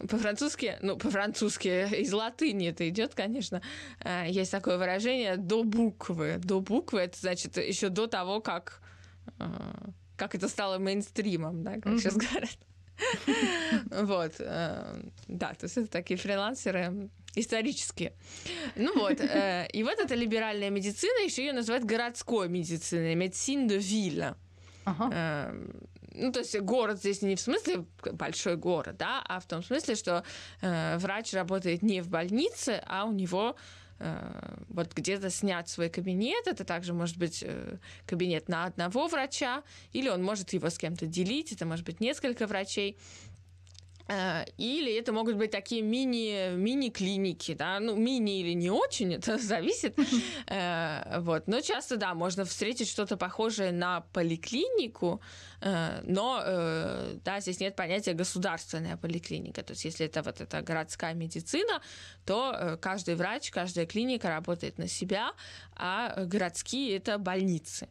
по-французски, 0.09 0.79
ну, 0.83 0.97
по-французски 0.97 2.01
из 2.01 2.13
латыни 2.13 2.69
это 2.69 2.89
идет, 2.89 3.15
конечно. 3.15 3.63
Э, 4.05 4.25
есть 4.29 4.51
такое 4.51 4.79
выражение 4.79 5.37
до 5.37 5.65
буквы. 5.65 6.39
До 6.39 6.61
буквы 6.61 7.01
это 7.01 7.19
значит 7.19 7.57
еще 7.57 7.89
до 7.89 8.07
того, 8.07 8.41
как, 8.41 8.81
э, 9.39 9.45
как 10.17 10.35
это 10.35 10.49
стало 10.49 10.79
мейнстримом, 10.79 11.63
да, 11.63 11.81
как 11.81 11.99
сейчас 11.99 12.17
говорят. 12.17 12.59
Вот, 13.91 14.35
да, 14.39 15.55
то 15.55 15.65
есть 15.65 15.77
это 15.77 15.89
такие 15.89 16.17
фрилансеры 16.17 17.09
исторические. 17.35 18.13
Ну 18.77 18.97
вот, 18.97 19.19
и 19.21 19.83
вот 19.83 19.99
эта 19.99 20.15
либеральная 20.15 20.71
медицина, 20.71 21.25
еще 21.25 21.45
ее 21.45 21.53
называют 21.53 21.85
городской 21.85 22.49
медициной, 22.49 23.17
медицин 23.17 23.67
de 23.67 23.79
ville. 23.79 24.37
Эм, 24.85 25.71
ну, 26.15 26.33
то 26.33 26.41
есть 26.41 26.59
город 26.61 26.99
здесь 26.99 27.23
не 27.23 27.37
в 27.37 27.41
смысле 27.41 27.85
большой 28.13 28.57
город, 28.57 28.97
да, 28.99 29.23
а 29.27 29.41
в 29.41 29.47
том 29.47 29.63
смысле, 29.63 29.95
что 29.95 30.25
э, 30.61 30.99
врач 30.99 31.33
работает 31.33 31.83
не 31.83 32.01
в 32.01 32.09
больнице, 32.09 32.83
а 32.87 33.05
у 33.05 33.13
него 33.13 33.57
э, 33.99 34.57
вот 34.69 34.93
где-то 34.93 35.31
снять 35.31 35.69
свой 35.69 35.89
кабинет. 35.89 36.47
Это 36.47 36.65
также 36.65 36.93
может 36.93 37.17
быть 37.17 37.43
э, 37.47 37.79
кабинет 38.07 38.49
на 38.49 38.65
одного 38.65 39.09
врача, 39.09 39.63
или 39.93 40.09
он 40.09 40.23
может 40.23 40.53
его 40.53 40.69
с 40.69 40.79
кем-то 40.79 41.07
делить, 41.07 41.53
это 41.53 41.65
может 41.65 41.87
быть 41.87 42.01
несколько 42.01 42.47
врачей. 42.47 42.99
Э, 44.09 44.45
или 44.59 44.93
это 44.99 45.13
могут 45.13 45.37
быть 45.37 45.51
такие 45.51 45.83
мини, 45.83 46.55
мини-клиники, 46.57 47.55
да, 47.55 47.81
ну, 47.81 47.97
мини 47.97 48.41
или 48.41 48.55
не 48.55 48.71
очень, 48.71 49.15
это 49.19 49.39
зависит. 49.39 49.99
Э, 50.47 51.21
вот. 51.21 51.47
Но 51.47 51.61
часто, 51.61 51.97
да, 51.97 52.15
можно 52.15 52.45
встретить 52.45 52.89
что-то 52.89 53.17
похожее 53.17 53.73
на 53.73 54.01
поликлинику, 54.13 55.21
э, 55.61 56.01
но, 56.05 56.43
да, 57.25 57.41
здесь 57.41 57.61
нет 57.61 57.77
понятия 57.77 58.13
государственная 58.13 58.97
поликлиника. 58.97 59.63
То 59.63 59.73
есть, 59.73 59.85
если 59.85 60.07
это 60.07 60.23
вот 60.23 60.41
эта 60.41 60.63
городская 60.63 61.15
медицина, 61.15 61.81
то 62.25 62.79
каждый 62.81 63.15
врач, 63.15 63.51
каждая 63.51 63.87
клиника 63.87 64.29
работает 64.29 64.79
на 64.79 64.89
себя, 64.89 65.33
а 65.75 66.25
городские– 66.25 66.97
это 66.99 67.19
больницы. 67.19 67.89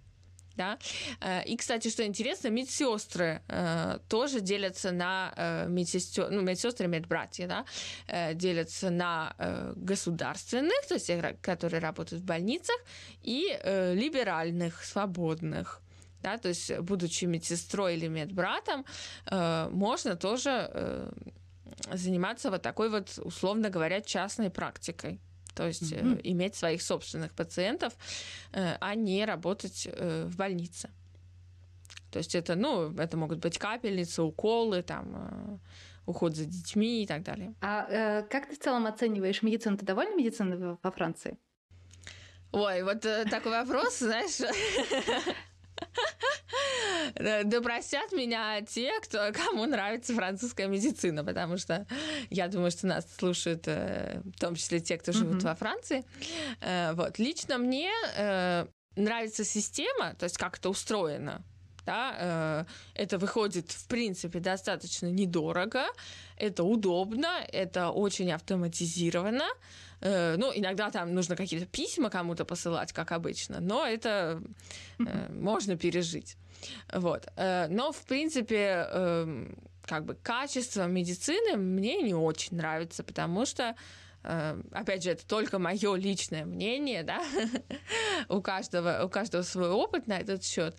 Да? 0.55 0.77
Э, 1.21 1.43
и, 1.45 1.55
кстати, 1.55 1.89
что 1.89 2.05
интересно, 2.05 2.49
медсестры 2.49 3.41
э, 3.47 3.99
тоже 4.07 4.41
делятся 4.41 4.91
на 4.91 5.33
э, 5.35 5.67
медсестер, 5.67 6.29
ну, 6.29 6.41
медсестры, 6.41 6.87
медбратья, 6.87 7.47
да, 7.47 7.65
э, 8.07 8.33
делятся 8.33 8.89
на 8.89 9.33
э, 9.37 9.73
государственных, 9.75 10.87
то 10.87 10.95
есть 10.95 11.11
которые 11.41 11.79
работают 11.79 12.21
в 12.21 12.25
больницах, 12.25 12.77
и 13.23 13.47
э, 13.49 13.93
либеральных, 13.93 14.83
свободных. 14.83 15.81
Да, 16.21 16.37
то 16.37 16.49
есть, 16.49 16.77
будучи 16.79 17.25
медсестрой 17.25 17.95
или 17.95 18.07
медбратом, 18.07 18.85
э, 19.25 19.69
можно 19.71 20.15
тоже 20.15 20.69
э, 20.71 21.11
заниматься 21.93 22.51
вот 22.51 22.61
такой 22.61 22.89
вот, 22.89 23.17
условно 23.23 23.69
говоря, 23.69 24.01
частной 24.01 24.49
практикой 24.51 25.19
то 25.55 25.67
есть 25.67 25.93
mm-hmm. 25.93 26.21
иметь 26.23 26.55
своих 26.55 26.81
собственных 26.81 27.33
пациентов, 27.33 27.93
э, 28.53 28.77
а 28.79 28.95
не 28.95 29.25
работать 29.25 29.87
э, 29.91 30.25
в 30.25 30.35
больнице. 30.35 30.89
То 32.11 32.19
есть 32.19 32.35
это, 32.35 32.55
ну, 32.55 32.93
это 32.97 33.17
могут 33.17 33.39
быть 33.39 33.57
капельницы, 33.57 34.21
уколы, 34.21 34.81
там, 34.81 35.59
уход 36.05 36.35
за 36.35 36.45
детьми 36.45 37.03
и 37.03 37.07
так 37.07 37.23
далее. 37.23 37.53
А 37.61 37.87
э, 37.89 38.23
как 38.23 38.47
ты 38.47 38.55
в 38.55 38.59
целом 38.59 38.85
оцениваешь 38.85 39.41
медицину? 39.41 39.77
Ты 39.77 39.85
довольна 39.85 40.15
медициной 40.15 40.77
во 40.81 40.91
Франции? 40.91 41.37
Ой, 42.51 42.83
вот 42.83 43.05
э, 43.05 43.25
такой 43.25 43.51
вопрос, 43.51 43.99
знаешь. 43.99 44.41
Да 47.15 47.61
простят 47.61 48.11
меня 48.11 48.61
те, 48.61 48.99
кто, 49.01 49.31
кому 49.33 49.65
нравится 49.65 50.13
французская 50.13 50.67
медицина, 50.67 51.23
потому 51.23 51.57
что 51.57 51.85
я 52.29 52.47
думаю, 52.47 52.71
что 52.71 52.87
нас 52.87 53.05
слушают 53.17 53.67
э, 53.67 54.21
в 54.23 54.39
том 54.39 54.55
числе 54.55 54.79
те, 54.79 54.97
кто 54.97 55.11
живут 55.11 55.37
mm-hmm. 55.37 55.45
во 55.45 55.55
Франции. 55.55 56.05
Э, 56.61 56.93
вот. 56.93 57.19
Лично 57.19 57.57
мне 57.57 57.91
э, 58.15 58.65
нравится 58.95 59.43
система, 59.43 60.15
то 60.15 60.23
есть 60.23 60.37
как 60.37 60.57
это 60.57 60.69
устроено. 60.69 61.43
Да, 61.83 62.67
это 62.93 63.17
выходит, 63.17 63.71
в 63.71 63.87
принципе, 63.87 64.39
достаточно 64.39 65.07
недорого, 65.07 65.85
это 66.37 66.63
удобно, 66.63 67.43
это 67.51 67.89
очень 67.89 68.31
автоматизировано. 68.31 69.47
Э, 70.01 70.35
ну, 70.37 70.51
иногда 70.53 70.89
там 70.89 71.13
нужно 71.13 71.35
какие-то 71.35 71.67
письма 71.67 72.09
кому-то 72.09 72.43
посылать, 72.43 72.91
как 72.91 73.11
обычно, 73.11 73.59
но 73.59 73.85
это 73.85 74.41
э, 74.99 75.31
можно 75.33 75.77
пережить. 75.77 76.37
Вот. 76.91 77.27
Э, 77.35 77.67
но, 77.69 77.91
в 77.91 78.03
принципе, 78.05 78.87
эм, 78.91 79.57
как 79.85 80.05
бы 80.05 80.15
качество 80.15 80.87
медицины 80.87 81.55
мне 81.55 82.01
не 82.01 82.13
очень 82.13 82.57
нравится, 82.57 83.03
потому 83.03 83.45
что 83.45 83.75
опять 84.23 85.01
же, 85.01 85.09
это 85.09 85.25
только 85.25 85.57
мое 85.57 85.95
личное 85.95 86.45
мнение, 86.45 87.01
да, 87.01 87.23
у 88.29 88.39
каждого, 88.39 89.03
у 89.03 89.09
каждого 89.09 89.41
свой 89.41 89.71
опыт 89.71 90.05
на 90.05 90.19
этот 90.19 90.43
счет. 90.43 90.77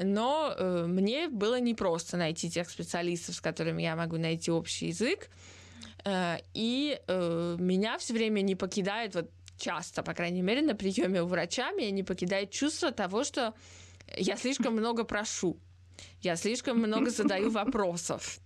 Но 0.00 0.54
э, 0.56 0.86
мне 0.86 1.28
было 1.28 1.60
непросто 1.60 2.16
найти 2.16 2.50
тех 2.50 2.70
специалистов, 2.70 3.34
с 3.34 3.40
которыми 3.42 3.82
я 3.82 3.94
могу 3.94 4.16
найти 4.16 4.50
общий 4.50 4.86
язык. 4.86 5.28
Э, 6.04 6.38
и 6.54 7.00
э, 7.06 7.56
меня 7.58 7.98
все 7.98 8.14
время 8.14 8.40
не 8.40 8.54
покидает, 8.54 9.14
вот 9.14 9.30
часто, 9.56 10.02
по 10.02 10.14
крайней 10.14 10.42
мере, 10.42 10.62
на 10.62 10.74
приеме 10.74 11.22
у 11.22 11.26
врача 11.26 11.70
меня 11.72 11.90
не 11.90 12.02
покидает 12.02 12.50
чувство 12.50 12.90
того, 12.90 13.24
что 13.24 13.54
я 14.16 14.36
слишком 14.36 14.74
много 14.74 15.04
прошу, 15.04 15.56
я 16.22 16.36
слишком 16.36 16.78
много 16.78 17.10
задаю 17.10 17.50
вопросов. 17.50 18.40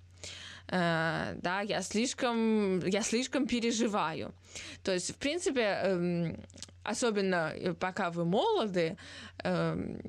э, 0.69 1.35
да, 1.43 1.61
я 1.61 1.83
слишком, 1.83 2.81
я 2.87 3.03
слишком 3.03 3.47
переживаю. 3.47 4.35
То 4.83 4.93
есть, 4.93 5.13
в 5.13 5.17
принципе, 5.17 5.61
эм, 5.61 6.37
особенно 6.83 7.53
э, 7.55 7.73
пока 7.73 8.11
вы 8.11 8.25
молоды, 8.25 8.97
эм, 9.45 10.01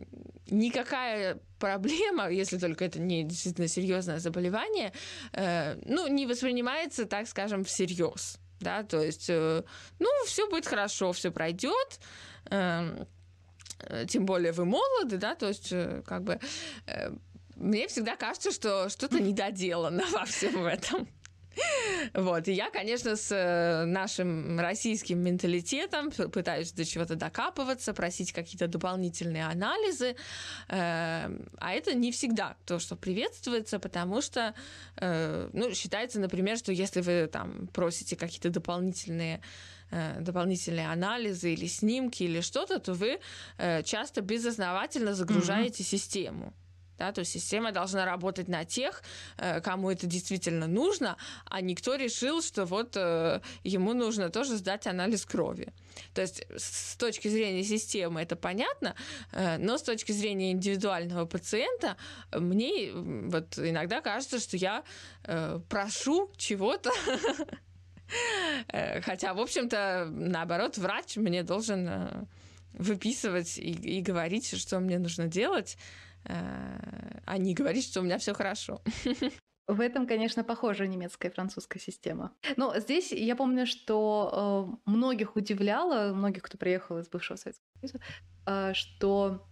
никакая 0.49 1.39
проблема, 1.60 2.29
если 2.29 2.57
только 2.57 2.86
это 2.86 2.99
не 2.99 3.23
действительно 3.23 3.67
серьезное 3.67 4.19
заболевание, 4.19 4.93
э, 5.33 5.75
ну, 5.86 6.07
не 6.07 6.25
воспринимается, 6.25 7.05
так 7.05 7.27
скажем, 7.27 7.63
всерьез. 7.63 8.39
Да, 8.60 8.83
то 8.83 9.01
есть, 9.03 9.29
ну, 9.29 10.10
все 10.25 10.49
будет 10.49 10.65
хорошо, 10.65 11.12
все 11.12 11.29
пройдет, 11.29 11.99
эм, 12.49 13.07
тем 14.07 14.25
более 14.25 14.51
вы 14.51 14.65
молоды, 14.65 15.17
да, 15.17 15.36
то 15.36 15.47
есть, 15.47 15.69
как 16.05 16.23
бы, 16.23 16.39
мне 17.57 17.88
всегда 17.88 18.15
кажется, 18.15 18.51
что 18.51 18.89
что-то 18.89 19.19
недоделано 19.21 20.03
во 20.12 20.25
всем 20.25 20.65
этом. 20.65 21.07
Вот, 22.13 22.48
и 22.48 22.54
я, 22.54 22.70
конечно, 22.70 23.15
с 23.15 23.32
э, 23.32 23.86
нашим 23.86 24.60
российским 24.60 25.20
менталитетом 25.20 26.12
пытаюсь 26.12 26.72
до 26.72 26.86
чего-то 26.86 27.15
докапываться, 27.15 27.93
просить 27.93 28.32
какие-то 28.32 28.67
дополнительные 28.67 29.46
анализы, 29.46 30.15
эм, 30.70 31.50
а 31.58 31.74
это 31.74 31.93
не 31.93 32.12
всегда 32.12 32.56
то, 32.65 32.80
что 32.80 32.96
приветствуется, 32.96 33.80
потому 33.80 34.22
что, 34.22 34.54
э, 34.98 35.50
ну, 35.54 35.74
считается, 35.74 36.20
например, 36.20 36.58
что 36.58 36.72
если 36.72 37.02
вы 37.02 37.28
там 37.28 37.67
просите 37.74 38.15
какие-то 38.15 38.50
дополнительные 38.50 39.41
э, 39.91 40.20
дополнительные 40.20 40.89
анализы 40.91 41.54
или 41.54 41.67
снимки 41.67 42.24
или 42.24 42.41
что-то, 42.41 42.80
то 42.80 42.93
вы 42.93 43.20
часто 43.84 44.22
безосновательно 44.22 45.13
загружаете 45.13 45.84
mm-hmm. 45.84 45.88
систему. 45.88 46.54
Да, 46.97 47.12
то 47.12 47.19
есть 47.19 47.31
система 47.31 47.71
должна 47.71 48.05
работать 48.05 48.47
на 48.47 48.65
тех, 48.65 49.03
э, 49.38 49.62
кому 49.62 49.91
это 49.91 50.07
действительно 50.07 50.67
нужно, 50.67 51.17
а 51.45 51.62
никто 51.62 51.95
решил, 51.95 52.41
что 52.41 52.65
вот 52.65 52.95
э, 52.95 53.41
ему 53.63 53.93
нужно 53.93 54.29
тоже 54.29 54.57
сдать 54.57 54.88
анализ 54.88 55.25
крови. 55.25 55.73
То 56.13 56.21
есть 56.21 56.43
с 56.55 56.95
точки 56.95 57.27
зрения 57.27 57.63
системы 57.63 58.21
это 58.21 58.36
понятно, 58.36 58.95
э, 59.31 59.57
но 59.57 59.77
с 59.77 59.83
точки 59.83 60.12
зрения 60.12 60.51
индивидуального 60.51 61.25
пациента 61.25 61.97
мне 62.31 62.91
вот 62.93 63.60
иногда 63.60 64.01
кажется, 64.01 64.39
что 64.39 64.57
я 64.57 64.83
прошу 65.69 66.31
чего-то, 66.38 66.91
хотя, 69.01 69.33
в 69.33 69.39
общем-то, 69.39 70.07
наоборот, 70.10 70.77
врач 70.77 71.17
мне 71.17 71.43
должен 71.43 72.27
выписывать 72.73 73.57
и, 73.57 74.01
говорить, 74.01 74.57
что 74.57 74.79
мне 74.79 74.99
нужно 74.99 75.27
делать, 75.27 75.77
а 76.27 77.37
не 77.37 77.53
говорить, 77.53 77.85
что 77.85 78.01
у 78.01 78.03
меня 78.03 78.17
все 78.17 78.33
хорошо. 78.33 78.81
В 79.67 79.81
этом, 79.81 80.07
конечно, 80.07 80.45
похожа 80.45 80.87
немецкая 80.87 81.27
и 81.27 81.33
французская 81.33 81.79
система. 81.79 82.31
Но 82.55 82.79
здесь 82.79 83.11
я 83.11 83.35
помню, 83.35 83.65
что 83.65 84.79
э, 84.85 84.89
многих 84.89 85.35
удивляло, 85.35 86.13
многих, 86.13 86.43
кто 86.43 86.57
приехал 86.57 86.99
из 86.99 87.09
бывшего 87.09 87.35
Советского 87.35 87.67
Союза, 87.81 87.99
э, 88.45 88.73
что 88.73 89.45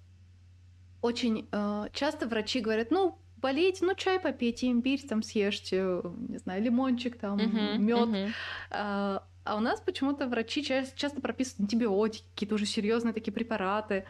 очень 1.01 1.49
э, 1.51 1.88
часто 1.91 2.27
врачи 2.27 2.61
говорят, 2.61 2.91
ну, 2.91 3.19
болеете, 3.35 3.85
ну, 3.85 3.93
чай 3.93 4.19
попейте, 4.21 4.71
имбирь 4.71 5.05
там 5.05 5.21
съешьте, 5.21 6.01
не 6.29 6.38
знаю, 6.38 6.63
лимончик 6.63 7.17
там, 7.17 7.38
uh-huh, 7.38 7.77
мед. 7.77 8.07
Uh-huh. 8.07 8.31
А, 8.71 9.27
а 9.43 9.55
у 9.57 9.59
нас 9.59 9.81
почему-то 9.81 10.27
врачи 10.27 10.63
часто, 10.63 10.97
часто 10.97 11.21
прописывают 11.21 11.61
антибиотики, 11.61 12.25
какие-то 12.33 12.55
уже 12.55 12.65
серьезные 12.65 13.13
такие 13.13 13.33
препараты. 13.33 14.05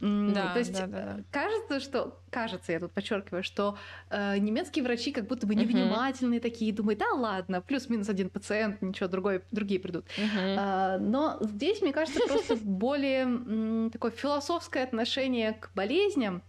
Да, 0.00 0.52
То 0.52 0.58
есть 0.60 0.72
да, 0.72 0.86
да, 0.86 1.16
да. 1.16 1.22
кажется, 1.30 1.80
что 1.80 2.20
кажется, 2.30 2.70
я 2.70 2.78
тут 2.78 2.92
подчеркиваю, 2.92 3.42
что 3.42 3.76
э, 4.10 4.38
немецкие 4.38 4.84
врачи 4.84 5.10
как 5.10 5.26
будто 5.26 5.46
бы 5.46 5.56
невнимательные 5.56 6.38
uh-huh. 6.38 6.42
такие, 6.42 6.72
думают, 6.72 7.00
да 7.00 7.10
ладно, 7.14 7.60
плюс-минус 7.60 8.08
один 8.08 8.30
пациент, 8.30 8.80
ничего 8.80 9.08
другое, 9.08 9.42
другие 9.50 9.80
придут. 9.80 10.04
Uh-huh. 10.16 10.56
А, 10.56 10.98
но 10.98 11.38
здесь, 11.40 11.82
мне 11.82 11.92
кажется, 11.92 12.20
просто 12.28 12.56
более 12.56 13.22
м, 13.22 13.90
такое 13.90 14.12
философское 14.12 14.84
отношение 14.84 15.54
к 15.54 15.70
болезням 15.74 16.42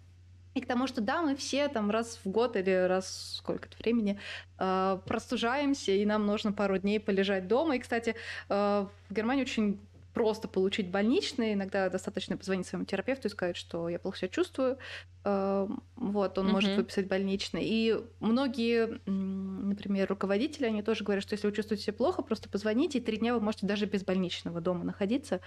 и 0.53 0.61
к 0.61 0.67
тому, 0.67 0.87
что 0.87 1.01
да, 1.01 1.21
мы 1.21 1.35
все 1.35 1.67
там 1.67 1.89
раз 1.89 2.19
в 2.23 2.29
год 2.29 2.55
или 2.55 2.87
раз 2.87 3.37
сколько-то 3.37 3.77
времени 3.79 4.19
э, 4.57 4.99
простужаемся, 5.05 5.91
и 5.91 6.05
нам 6.05 6.25
нужно 6.25 6.51
пару 6.51 6.77
дней 6.77 6.99
полежать 6.99 7.47
дома. 7.47 7.75
И, 7.75 7.79
кстати, 7.79 8.15
э, 8.49 8.85
в 9.09 9.13
Германии 9.13 9.43
очень 9.43 9.79
просто 10.19 10.49
получить 10.49 10.89
больничный. 10.89 11.53
Иногда 11.53 11.89
достаточно 11.89 12.35
позвонить 12.35 12.67
своему 12.67 12.85
терапевту 12.85 13.29
и 13.29 13.31
сказать, 13.31 13.55
что 13.55 13.87
я 13.87 13.99
плохо 13.99 14.17
себя 14.17 14.27
чувствую. 14.27 14.77
Эм, 15.23 15.81
вот, 15.95 16.37
он 16.37 16.47
угу. 16.47 16.55
может 16.55 16.75
выписать 16.75 17.07
больничный. 17.07 17.61
И 17.63 17.97
многие, 18.19 18.99
например, 19.05 20.09
руководители, 20.09 20.65
они 20.65 20.83
тоже 20.83 21.05
говорят, 21.05 21.23
что 21.23 21.35
если 21.35 21.47
вы 21.47 21.53
чувствуете 21.53 21.83
себя 21.85 21.93
плохо, 21.93 22.21
просто 22.21 22.49
позвоните, 22.49 22.97
и 22.97 23.01
три 23.01 23.15
дня 23.15 23.33
вы 23.33 23.39
можете 23.39 23.65
даже 23.65 23.85
без 23.85 24.03
больничного 24.03 24.59
дома 24.59 24.83
находиться. 24.83 25.39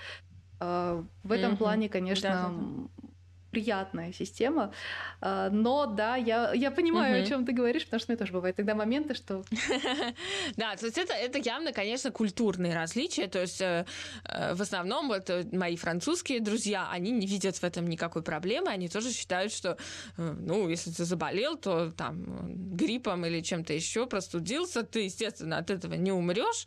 Э, 0.59 1.05
в 1.23 1.33
этом 1.33 1.51
угу. 1.51 1.59
плане, 1.59 1.91
конечно, 1.91 2.31
да, 2.31 2.49
да, 2.49 3.03
да 3.03 3.12
приятная 3.53 4.13
система. 4.13 4.73
А, 5.21 5.51
но 5.51 5.87
да, 5.87 6.17
я, 6.17 6.53
я 6.55 6.71
понимаю, 6.71 7.19
угу. 7.19 7.25
о 7.25 7.27
чем 7.29 7.47
ты 7.47 7.53
говоришь, 7.53 7.85
потому 7.85 8.01
что 8.01 8.11
мне 8.11 8.19
тоже 8.19 8.33
бывает 8.33 8.57
тогда 8.57 8.75
моменты, 8.75 9.15
что... 9.15 9.45
Да, 10.57 10.75
то 10.77 10.87
есть 10.87 10.99
это, 10.99 11.13
это 11.13 11.39
явно, 11.39 11.73
конечно, 11.73 12.11
культурные 12.11 12.75
различия. 12.75 13.29
То 13.29 13.41
есть 13.41 13.61
э, 13.61 13.85
э, 14.25 14.55
в 14.55 14.63
основном 14.63 15.09
вот 15.09 15.29
э, 15.31 15.45
мои 15.53 15.77
французские 15.77 16.41
друзья, 16.41 16.89
они 16.91 17.11
не 17.11 17.27
видят 17.27 17.57
в 17.57 17.65
этом 17.65 17.87
никакой 17.87 18.23
проблемы. 18.23 18.69
Они 18.69 18.89
тоже 18.89 19.13
считают, 19.13 19.53
что, 19.53 19.77
ну, 20.17 20.69
если 20.69 20.91
ты 20.91 21.05
заболел, 21.05 21.57
то 21.57 21.91
там 21.91 22.77
гриппом 22.77 23.27
или 23.27 23.41
чем-то 23.41 23.73
еще 23.73 24.07
простудился, 24.07 24.83
ты, 24.83 25.01
естественно, 25.01 25.59
от 25.59 25.71
этого 25.71 25.95
не 25.95 26.13
умрешь, 26.13 26.67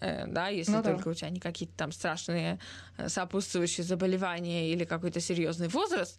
да, 0.00 0.48
если 0.48 0.72
ну, 0.72 0.82
только 0.82 1.04
да. 1.04 1.10
у 1.10 1.14
тебя 1.14 1.30
не 1.30 1.40
какие-то 1.40 1.74
там 1.76 1.92
страшные 1.92 2.58
сопутствующие 3.06 3.84
заболевания 3.84 4.70
или 4.72 4.84
какой-то 4.84 5.20
серьезный 5.20 5.68
возраст. 5.68 6.18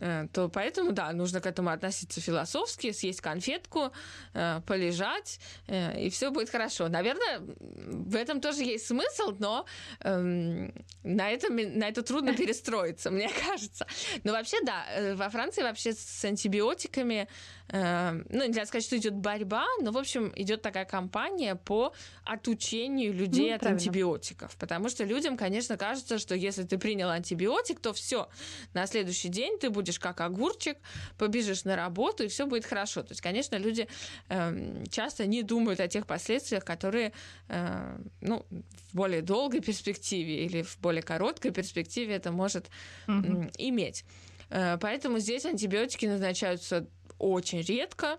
Э, 0.00 0.26
то 0.32 0.48
поэтому, 0.48 0.92
да, 0.92 1.12
нужно 1.12 1.40
к 1.40 1.46
этому 1.46 1.70
относиться 1.70 2.20
философски, 2.20 2.92
съесть 2.92 3.20
конфетку, 3.20 3.92
э, 4.34 4.60
полежать, 4.66 5.38
э, 5.66 6.00
и 6.00 6.10
все 6.10 6.30
будет 6.30 6.50
хорошо. 6.50 6.88
Наверное, 6.88 7.40
в 7.40 8.16
этом 8.16 8.40
тоже 8.40 8.62
есть 8.62 8.86
смысл, 8.86 9.34
но 9.38 9.66
эм, 10.00 10.72
на, 11.02 11.30
это, 11.30 11.52
на 11.52 11.88
это 11.88 12.02
трудно 12.02 12.34
перестроиться, 12.34 13.10
мне 13.10 13.30
кажется. 13.46 13.86
Но 14.24 14.32
вообще, 14.32 14.56
да, 14.64 14.84
во 15.14 15.28
Франции 15.28 15.62
вообще 15.62 15.92
с 15.92 16.24
антибиотиками, 16.24 17.28
ну, 17.72 18.46
нельзя 18.46 18.66
сказать, 18.66 18.84
что 18.84 18.96
идет 18.96 19.14
борьба, 19.14 19.64
но, 19.80 19.92
в 19.92 19.98
общем, 19.98 20.32
идет 20.34 20.62
такая 20.62 20.84
кампания 20.84 21.54
по 21.54 21.92
отучению 22.24 23.14
людей 23.14 23.50
ну, 23.50 23.54
от 23.54 23.60
правильно. 23.60 23.80
антибиотиков. 23.80 24.56
Потому 24.56 24.88
что 24.88 25.04
людям, 25.04 25.36
конечно, 25.36 25.76
кажется, 25.76 26.18
что 26.18 26.34
если 26.34 26.64
ты 26.64 26.78
принял 26.78 27.08
антибиотик, 27.08 27.80
то 27.80 27.92
все, 27.92 28.28
на 28.74 28.86
следующий 28.86 29.28
день 29.28 29.58
ты 29.58 29.70
будешь 29.70 29.98
как 29.98 30.20
огурчик, 30.20 30.78
побежишь 31.18 31.64
на 31.64 31.76
работу, 31.76 32.24
и 32.24 32.28
все 32.28 32.46
будет 32.46 32.64
хорошо. 32.64 33.02
То 33.02 33.12
есть, 33.12 33.20
конечно, 33.20 33.56
люди 33.56 33.88
э, 34.28 34.84
часто 34.90 35.26
не 35.26 35.42
думают 35.42 35.80
о 35.80 35.88
тех 35.88 36.06
последствиях, 36.06 36.64
которые 36.64 37.12
э, 37.48 37.98
ну, 38.20 38.44
в 38.90 38.96
более 38.96 39.22
долгой 39.22 39.60
перспективе 39.60 40.44
или 40.44 40.62
в 40.62 40.78
более 40.80 41.02
короткой 41.02 41.52
перспективе 41.52 42.14
это 42.14 42.32
может 42.32 42.68
mm-hmm. 43.06 43.52
иметь. 43.58 44.04
Э, 44.50 44.78
поэтому 44.80 45.18
здесь 45.18 45.44
антибиотики 45.46 46.06
назначаются 46.06 46.86
очень 47.20 47.60
редко, 47.60 48.18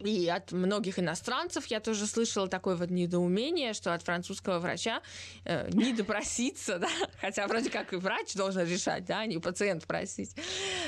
и 0.00 0.28
от 0.28 0.52
многих 0.52 0.98
иностранцев 0.98 1.66
я 1.66 1.80
тоже 1.80 2.06
слышала 2.06 2.48
такое 2.48 2.74
вот 2.76 2.90
недоумение, 2.90 3.74
что 3.74 3.92
от 3.92 4.02
французского 4.02 4.58
врача 4.58 5.02
э, 5.44 5.68
не 5.72 5.92
допроситься, 5.92 6.78
да, 6.80 6.88
хотя 7.20 7.46
вроде 7.46 7.70
как 7.70 7.92
и 7.92 7.96
врач 7.96 8.34
должен 8.34 8.66
решать, 8.66 9.04
да, 9.04 9.20
а 9.20 9.26
не 9.26 9.38
пациент 9.38 9.86
просить 9.86 10.34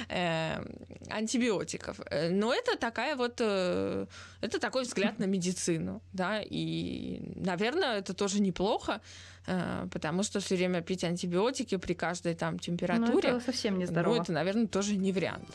э, 0.09 0.64
антибиотиков. 1.11 2.01
Но 2.31 2.55
это 2.55 2.77
такая 2.79 3.16
вот, 3.16 3.37
э, 3.40 4.07
это 4.40 4.59
такой 4.59 4.85
взгляд 4.85 5.18
на 5.18 5.25
медицину, 5.25 6.03
да, 6.12 6.40
и, 6.42 7.20
наверное, 7.37 7.98
это 7.98 8.14
тоже 8.14 8.40
неплохо, 8.40 9.03
э, 9.46 9.88
потому 9.92 10.22
что 10.22 10.40
все 10.40 10.57
время 10.57 10.81
пить 10.81 11.05
антибиотики 11.05 11.77
при 11.77 11.92
каждой 11.92 12.35
там 12.35 12.59
температуре, 12.59 13.33
ну, 13.33 13.37
это 13.37 13.40
совсем 13.40 13.79
не 13.79 13.85
здорово. 13.85 14.14
Ну, 14.14 14.22
это, 14.22 14.33
наверное, 14.33 14.66
тоже 14.66 14.96
не 14.96 15.12
вариант. 15.12 15.48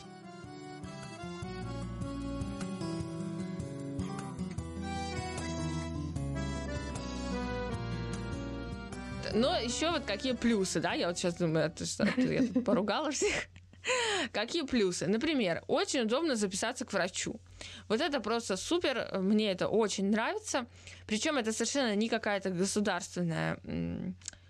Но 9.34 9.56
еще 9.56 9.90
вот 9.90 10.04
какие 10.04 10.32
плюсы, 10.32 10.80
да? 10.80 10.92
Я 10.94 11.08
вот 11.08 11.18
сейчас 11.18 11.34
думаю, 11.34 11.66
это 11.66 11.86
что, 11.86 12.04
я 12.16 12.46
тут 12.46 12.64
поругала 12.64 13.10
всех. 13.10 13.34
Какие 14.32 14.62
плюсы? 14.62 15.06
Например, 15.06 15.62
очень 15.66 16.00
удобно 16.00 16.36
записаться 16.36 16.84
к 16.84 16.92
врачу. 16.92 17.40
Вот 17.88 18.00
это 18.00 18.20
просто 18.20 18.56
супер, 18.56 19.18
мне 19.20 19.52
это 19.52 19.68
очень 19.68 20.10
нравится. 20.10 20.66
Причем 21.06 21.38
это 21.38 21.52
совершенно 21.52 21.94
не 21.94 22.08
какая-то 22.08 22.50
государственная 22.50 23.58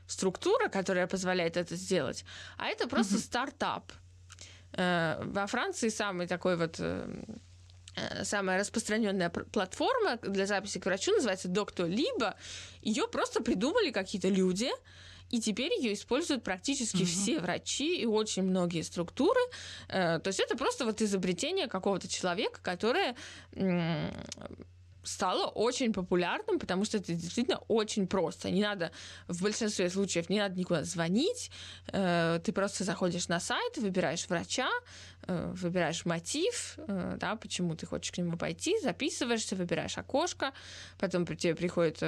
структура, 0.06 0.68
которая 0.68 1.06
позволяет 1.06 1.56
это 1.56 1.76
сделать, 1.76 2.24
а 2.56 2.68
это 2.68 2.88
просто 2.88 3.16
mm-hmm. 3.16 3.24
стартап. 3.24 3.92
Э, 4.72 5.22
во 5.22 5.46
Франции 5.46 5.90
самый 5.90 6.26
такой 6.26 6.56
вот 6.56 6.80
Э, 6.80 7.06
самая 8.22 8.58
распространенная 8.58 9.30
платформа 9.30 10.18
для 10.22 10.46
записи 10.46 10.78
к 10.78 10.86
врачу 10.86 11.12
называется 11.12 11.48
Доктор-Либо. 11.48 12.34
Ее 12.82 13.08
просто 13.08 13.42
придумали 13.42 13.90
какие-то 13.90 14.28
люди, 14.28 14.70
и 15.30 15.40
теперь 15.40 15.72
ее 15.74 15.92
используют 15.92 16.42
практически 16.42 17.02
угу. 17.02 17.06
все 17.06 17.38
врачи 17.38 18.00
и 18.00 18.06
очень 18.06 18.42
многие 18.42 18.82
структуры. 18.82 19.40
Э, 19.88 20.18
то 20.20 20.28
есть 20.28 20.40
это 20.40 20.56
просто 20.56 20.84
вот 20.84 21.02
изобретение 21.02 21.68
какого-то 21.68 22.08
человека, 22.08 22.60
которое 22.62 23.14
стало 25.08 25.46
очень 25.46 25.92
популярным, 25.92 26.58
потому 26.58 26.84
что 26.84 26.98
это 26.98 27.14
действительно 27.14 27.58
очень 27.68 28.06
просто. 28.06 28.50
Не 28.50 28.62
надо, 28.62 28.90
в 29.26 29.42
большинстве 29.42 29.90
случаев 29.90 30.28
не 30.28 30.38
надо 30.38 30.58
никуда 30.58 30.84
звонить, 30.84 31.50
э, 31.92 32.40
ты 32.44 32.52
просто 32.52 32.84
заходишь 32.84 33.28
на 33.28 33.40
сайт, 33.40 33.78
выбираешь 33.78 34.28
врача, 34.28 34.68
э, 35.26 35.52
выбираешь 35.54 36.04
мотив, 36.04 36.74
э, 36.76 37.16
да, 37.18 37.36
почему 37.36 37.74
ты 37.74 37.86
хочешь 37.86 38.12
к 38.12 38.18
нему 38.18 38.36
пойти, 38.36 38.78
записываешься, 38.80 39.56
выбираешь 39.56 39.98
окошко, 39.98 40.52
потом 40.98 41.26
тебе 41.26 41.54
приходит 41.54 42.02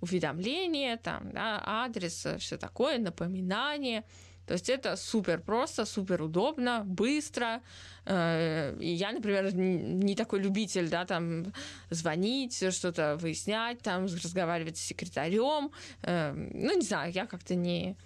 уведомление, 0.00 0.96
там, 0.96 1.32
да, 1.32 1.62
адрес, 1.64 2.26
все 2.38 2.56
такое, 2.56 2.98
напоминание. 2.98 4.04
То 4.46 4.54
есть 4.54 4.68
это 4.68 4.96
супер 4.96 5.40
просто, 5.40 5.84
супер 5.84 6.22
удобно, 6.22 6.82
быстро. 6.84 7.62
Э, 8.04 8.76
и 8.78 8.92
я, 8.92 9.12
например, 9.12 9.52
не 9.54 10.14
такой 10.14 10.40
любитель, 10.40 10.88
да, 10.88 11.04
там 11.04 11.52
звонить, 11.90 12.72
что-то 12.72 13.16
выяснять, 13.16 13.80
там 13.80 14.04
разговаривать 14.04 14.76
с 14.76 14.80
секретарем. 14.80 15.72
Э, 16.02 16.32
ну, 16.32 16.76
не 16.76 16.84
знаю, 16.84 17.12
я 17.12 17.26
как-то 17.26 17.56
не... 17.56 17.96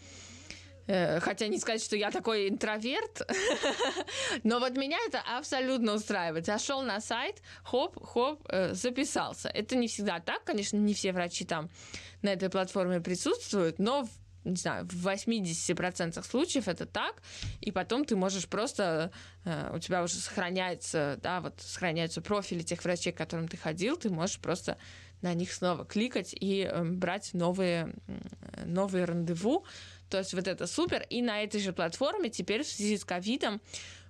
Э, 0.87 1.20
хотя 1.20 1.46
не 1.46 1.59
сказать, 1.59 1.85
что 1.85 1.94
я 1.94 2.11
такой 2.11 2.48
интроверт, 2.48 3.20
но 4.42 4.61
вот 4.61 4.79
меня 4.79 4.96
это 5.07 5.20
абсолютно 5.37 5.92
устраивает. 5.92 6.46
Зашел 6.46 6.81
на 6.81 7.00
сайт, 7.00 7.42
хоп, 7.62 8.03
хоп, 8.03 8.40
записался. 8.72 9.50
Это 9.50 9.76
не 9.76 9.88
всегда 9.88 10.20
так, 10.20 10.42
конечно, 10.44 10.79
не 10.79 10.94
все 10.94 11.12
врачи 11.12 11.44
там 11.44 11.68
на 12.22 12.31
этой 12.31 12.48
платформе 12.48 13.00
присутствуют, 13.00 13.79
но 13.79 14.09
не 14.44 14.57
знаю, 14.57 14.87
в 14.87 15.07
80% 15.07 16.22
случаев 16.26 16.68
это 16.68 16.87
так, 16.87 17.22
и 17.61 17.70
потом 17.70 18.05
ты 18.05 18.16
можешь 18.16 18.48
просто, 18.48 19.12
э, 19.44 19.72
у 19.74 19.79
тебя 19.79 20.03
уже 20.03 20.14
сохраняется, 20.14 21.18
да, 21.22 21.40
вот 21.40 21.61
сохраняются 21.61 22.20
профили 22.20 22.62
тех 22.62 22.83
врачей, 22.85 23.12
к 23.12 23.16
которым 23.16 23.48
ты 23.48 23.57
ходил, 23.57 23.96
ты 23.96 24.11
можешь 24.11 24.38
просто 24.38 24.79
на 25.22 25.35
них 25.35 25.53
снова 25.53 25.85
кликать 25.85 26.35
и 26.38 26.62
э, 26.62 26.85
брать 26.85 27.35
новые, 27.35 27.94
новые 28.64 29.05
рандеву. 29.05 29.64
То 30.09 30.18
есть 30.18 30.35
вот 30.35 30.48
это 30.48 30.66
супер. 30.66 31.03
И 31.11 31.22
на 31.22 31.42
этой 31.42 31.61
же 31.61 31.72
платформе 31.72 32.31
теперь 32.31 32.62
в 32.62 32.66
связи 32.66 32.96
с 32.96 33.05
ковидом 33.05 33.61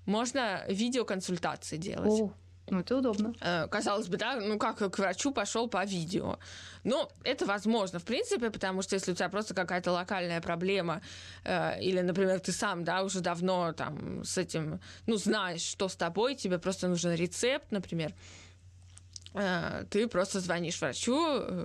можно 0.07 0.65
видеоконсультации 0.69 1.77
делать. 1.77 2.21
О. 2.21 2.33
Ну, 2.71 2.81
это 2.81 2.97
удобно. 2.97 3.35
Э, 3.41 3.67
казалось 3.69 4.09
бы, 4.09 4.17
да, 4.17 4.37
ну 4.37 4.59
как 4.59 4.79
к 4.79 4.99
врачу 4.99 5.33
пошел 5.33 5.69
по 5.69 5.85
видео. 5.85 6.39
Но 6.85 7.11
это 7.25 7.45
возможно, 7.47 7.99
в 7.99 8.05
принципе, 8.05 8.51
потому 8.51 8.83
что 8.83 8.95
если 8.95 9.13
у 9.13 9.15
тебя 9.15 9.29
просто 9.29 9.55
какая-то 9.55 9.91
локальная 9.91 10.41
проблема, 10.41 11.03
э, 11.45 11.83
или, 11.83 12.01
например, 12.01 12.39
ты 12.39 12.53
сам, 12.53 12.85
да, 12.85 13.03
уже 13.03 13.21
давно 13.21 13.73
там 13.73 14.25
с 14.25 14.39
этим, 14.39 14.81
ну, 15.07 15.17
знаешь, 15.17 15.63
что 15.63 15.89
с 15.89 15.97
тобой, 15.97 16.37
тебе 16.37 16.59
просто 16.59 16.89
нужен 16.89 17.13
рецепт, 17.15 17.73
например, 17.73 18.15
э, 19.35 19.85
ты 19.91 20.07
просто 20.07 20.41
звонишь 20.41 20.81
врачу, 20.81 21.17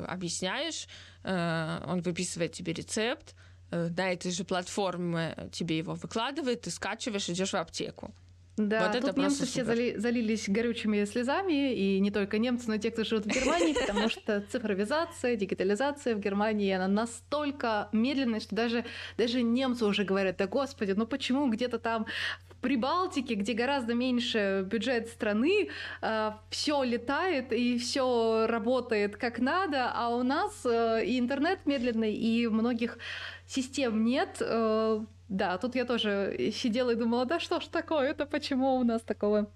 объясняешь, 0.07 0.87
он 1.23 2.01
выписывает 2.01 2.51
тебе 2.51 2.73
рецепт, 2.73 3.33
на 3.71 4.11
этой 4.11 4.31
же 4.31 4.43
платформе 4.43 5.49
тебе 5.51 5.79
его 5.79 5.95
выкладывает, 5.95 6.61
ты 6.61 6.69
скачиваешь, 6.69 7.29
идешь 7.29 7.53
в 7.53 7.55
аптеку. 7.55 8.13
Да, 8.57 8.89
вот 8.89 9.01
тут 9.01 9.17
немцы 9.17 9.45
все 9.45 9.65
зали, 9.65 9.95
залились 9.97 10.47
горючими 10.47 11.03
слезами, 11.03 11.73
и 11.73 11.99
не 11.99 12.09
только 12.09 12.37
немцы, 12.37 12.69
но 12.69 12.75
и 12.75 12.79
те, 12.79 12.89
кто 12.89 13.03
живет 13.03 13.25
в 13.25 13.27
Германии, 13.27 13.73
потому 13.73 14.07
что 14.07 14.41
цифровизация, 14.49 15.35
дигитализация 15.35 16.15
в 16.15 16.19
Германии, 16.19 16.71
она 16.71 16.87
настолько 16.87 17.89
медленная, 17.91 18.39
что 18.39 18.55
даже, 18.55 18.85
даже 19.17 19.41
немцы 19.41 19.85
уже 19.85 20.05
говорят, 20.05 20.37
да 20.37 20.47
господи, 20.47 20.93
ну 20.95 21.05
почему 21.05 21.49
где-то 21.49 21.79
там 21.79 22.05
в 22.49 22.55
Прибалтике, 22.61 23.35
где 23.35 23.51
гораздо 23.51 23.93
меньше 23.93 24.65
бюджет 24.65 25.09
страны, 25.09 25.67
э, 26.01 26.31
все 26.49 26.81
летает 26.83 27.51
и 27.51 27.77
все 27.77 28.47
работает 28.47 29.17
как 29.17 29.39
надо, 29.39 29.91
а 29.93 30.15
у 30.15 30.23
нас 30.23 30.65
э, 30.65 31.03
и 31.05 31.19
интернет 31.19 31.65
медленный, 31.65 32.13
и 32.13 32.47
многих 32.47 32.99
систем 33.47 34.05
нет, 34.05 34.37
э, 34.39 35.01
да, 35.29 35.57
тут 35.57 35.75
я 35.75 35.85
тоже 35.85 36.51
сидела 36.53 36.91
и 36.91 36.95
думала, 36.95 37.25
да 37.25 37.39
что 37.39 37.59
ж 37.59 37.65
такое, 37.65 38.11
это 38.11 38.25
почему 38.25 38.75
у 38.75 38.83
нас 38.83 39.01
такого 39.01 39.49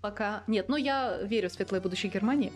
пока 0.00 0.42
нет. 0.46 0.68
Но 0.68 0.76
я 0.76 1.18
верю 1.22 1.48
в 1.48 1.52
светлое 1.52 1.80
будущее 1.80 2.12
Германии. 2.12 2.52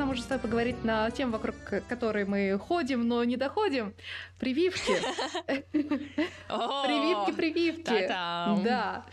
нам 0.00 0.08
уже 0.08 0.22
стоит 0.22 0.40
поговорить 0.40 0.82
на 0.82 1.10
тем, 1.10 1.30
вокруг 1.30 1.56
которой 1.86 2.24
мы 2.24 2.58
ходим, 2.58 3.06
но 3.06 3.22
не 3.22 3.36
доходим. 3.36 3.92
Прививки. 4.38 4.94
Прививки, 6.48 7.32
прививки. 7.32 8.06
Да. 8.08 9.04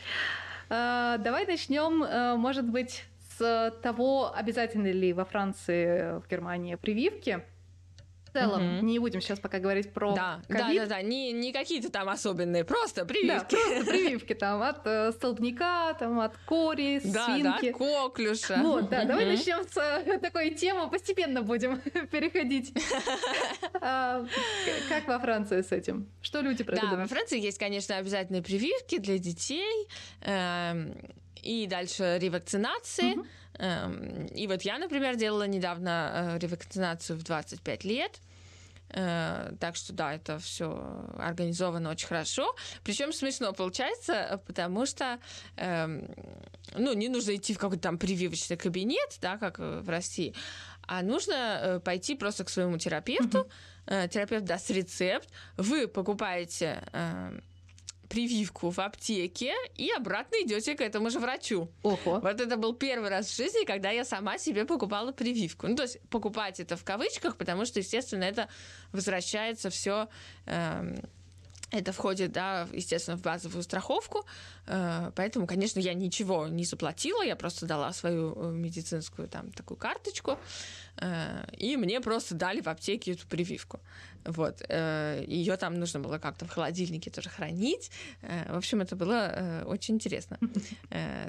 А, 0.69 1.17
давай 1.17 1.45
начнем, 1.45 2.03
э, 2.03 2.35
может 2.35 2.65
быть, 2.65 3.03
с 3.37 3.73
того, 3.81 4.33
обязательно 4.33 4.91
ли 4.91 5.13
во 5.13 5.25
Франции, 5.25 6.19
в 6.19 6.27
Германии 6.29 6.75
прививки. 6.75 7.43
В 8.25 8.33
целом, 8.33 8.77
угу. 8.79 8.85
не 8.85 8.99
будем 8.99 9.21
сейчас 9.21 9.39
пока 9.39 9.59
говорить 9.59 9.93
про 9.93 10.13
да, 10.13 10.41
COVID. 10.49 10.57
Да, 10.57 10.73
да, 10.73 10.85
да, 10.85 11.01
не, 11.01 11.31
не 11.31 11.53
какие-то 11.53 11.89
там 11.89 12.09
особенные, 12.09 12.65
просто 12.65 13.05
прививки. 13.05 13.55
Да, 13.55 13.57
просто 13.57 13.85
прививки 13.91 14.33
там 14.33 14.61
от 14.61 14.85
э, 14.85 15.11
столбняка, 15.13 15.93
там 15.93 16.19
от 16.19 16.37
кори, 16.45 16.99
да, 17.05 17.25
свинки. 17.25 17.71
Да, 17.71 17.77
коклюша. 17.77 18.59
Вот, 18.61 18.89
да, 18.89 18.99
угу. 18.99 19.07
давай 19.07 19.25
начнем 19.27 19.63
с 19.63 19.77
э, 19.77 20.19
такой 20.19 20.51
темы, 20.51 20.89
постепенно 20.89 21.41
будем 21.41 21.79
переходить. 22.11 22.73
А, 23.79 24.25
как 24.89 25.07
во 25.07 25.19
Франции 25.19 25.61
с 25.61 25.71
этим? 25.71 26.09
Что 26.21 26.41
люди 26.41 26.63
Да, 26.63 26.95
во 26.95 27.05
Франции 27.05 27.39
есть, 27.39 27.57
конечно, 27.57 27.95
обязательные 27.95 28.41
прививки 28.41 28.97
для 28.97 29.17
детей. 29.17 29.87
Эм, 30.21 30.93
и 31.47 31.67
дальше 31.67 32.17
ревакцинации. 32.19 33.15
Mm-hmm. 33.15 34.33
И 34.35 34.47
вот 34.47 34.61
я, 34.63 34.77
например, 34.77 35.15
делала 35.15 35.47
недавно 35.47 36.35
э, 36.35 36.39
ревакцинацию 36.39 37.17
в 37.17 37.23
25 37.23 37.83
лет. 37.85 38.19
Э, 38.89 39.51
так 39.59 39.75
что 39.75 39.93
да, 39.93 40.13
это 40.13 40.37
все 40.39 41.05
организовано 41.17 41.89
очень 41.89 42.07
хорошо. 42.07 42.55
Причем 42.83 43.13
смешно 43.13 43.53
получается, 43.53 44.41
потому 44.45 44.85
что 44.85 45.19
эм, 45.55 46.07
ну, 46.75 46.93
не 46.93 47.09
нужно 47.09 47.35
идти 47.35 47.53
в 47.53 47.57
какой-то 47.57 47.83
там 47.83 47.97
прививочный 47.97 48.57
кабинет, 48.57 49.17
да, 49.21 49.37
как 49.37 49.59
в 49.59 49.89
России, 49.89 50.33
а 50.83 51.01
нужно 51.01 51.33
э, 51.33 51.79
пойти 51.79 52.15
просто 52.15 52.43
к 52.43 52.49
своему 52.49 52.77
терапевту. 52.77 53.47
Mm-hmm. 53.87 54.09
Терапевт 54.09 54.43
даст 54.43 54.69
рецепт, 54.69 55.29
вы 55.55 55.87
покупаете 55.87 56.83
эм, 56.91 57.41
прививку 58.09 58.69
в 58.69 58.79
аптеке 58.79 59.53
и 59.75 59.91
обратно 59.91 60.35
идете 60.43 60.75
к 60.75 60.81
этому 60.81 61.09
же 61.09 61.19
врачу. 61.19 61.69
Ого. 61.83 62.19
Вот 62.19 62.41
это 62.41 62.57
был 62.57 62.73
первый 62.73 63.09
раз 63.09 63.27
в 63.27 63.35
жизни, 63.35 63.65
когда 63.65 63.91
я 63.91 64.05
сама 64.05 64.37
себе 64.37 64.65
покупала 64.65 65.11
прививку. 65.11 65.67
Ну, 65.67 65.75
то 65.75 65.83
есть 65.83 65.99
покупать 66.09 66.59
это 66.59 66.77
в 66.77 66.83
кавычках, 66.83 67.37
потому 67.37 67.65
что, 67.65 67.79
естественно, 67.79 68.23
это 68.23 68.47
возвращается 68.91 69.69
все. 69.69 70.07
Эм, 70.45 70.97
это 71.71 71.91
входит, 71.91 72.31
да, 72.31 72.67
естественно, 72.71 73.17
в 73.17 73.21
базовую 73.21 73.61
страховку, 73.61 74.25
э, 74.67 75.11
поэтому, 75.15 75.47
конечно, 75.47 75.81
я 75.81 75.93
ничего 75.93 76.47
не 76.47 76.63
заплатила, 76.63 77.21
я 77.23 77.35
просто 77.35 77.65
дала 77.65 77.91
свою 77.91 78.33
э, 78.35 78.51
медицинскую 78.51 79.27
там 79.27 79.51
такую 79.51 79.77
карточку, 79.77 80.39
э, 80.97 81.45
и 81.57 81.75
мне 81.75 81.99
просто 81.99 82.35
дали 82.35 82.61
в 82.61 82.67
аптеке 82.67 83.11
эту 83.11 83.27
прививку. 83.27 83.81
Вот. 84.27 84.61
Э, 84.67 85.23
Ее 85.25 85.57
там 85.57 85.75
нужно 85.75 85.99
было 85.99 86.19
как-то 86.19 86.45
в 86.45 86.49
холодильнике 86.49 87.09
тоже 87.09 87.29
хранить. 87.29 87.91
Э, 88.21 88.53
в 88.53 88.57
общем, 88.57 88.81
это 88.81 88.95
было 88.95 89.31
э, 89.31 89.63
очень 89.65 89.95
интересно. 89.95 90.37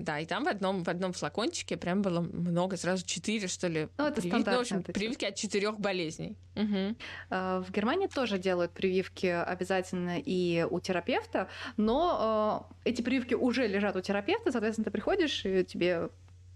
Да, 0.01 0.21
и 0.21 0.27
там 0.27 0.45
в 0.45 0.49
одном, 0.49 0.85
в 0.85 0.89
одном 0.89 1.13
флакончике 1.13 1.77
прям 1.77 2.03
было 2.03 2.21
много, 2.21 2.77
сразу 2.77 3.05
четыре, 3.05 3.49
что 3.49 3.69
ли, 3.69 3.89
ну, 3.99 4.07
это 4.07 4.21
прививки. 4.21 4.49
Ну, 4.49 4.57
в 4.57 4.61
общем, 4.61 4.83
прививки 4.83 5.25
от 5.25 5.35
четырех 5.35 5.79
болезней. 5.79 6.37
Угу. 6.57 6.97
В 7.31 7.67
Германии 7.71 8.07
тоже 8.07 8.39
делают 8.39 8.73
прививки 8.73 9.27
обязательно 9.27 10.19
и 10.19 10.67
у 10.69 10.81
терапевта, 10.81 11.49
но 11.77 12.69
эти 12.85 13.03
прививки 13.03 13.35
уже 13.35 13.67
лежат 13.67 13.97
у 13.97 14.01
терапевта, 14.01 14.51
соответственно, 14.53 14.87
ты 14.87 14.91
приходишь, 14.91 15.45
и 15.45 15.65
тебе 15.65 16.09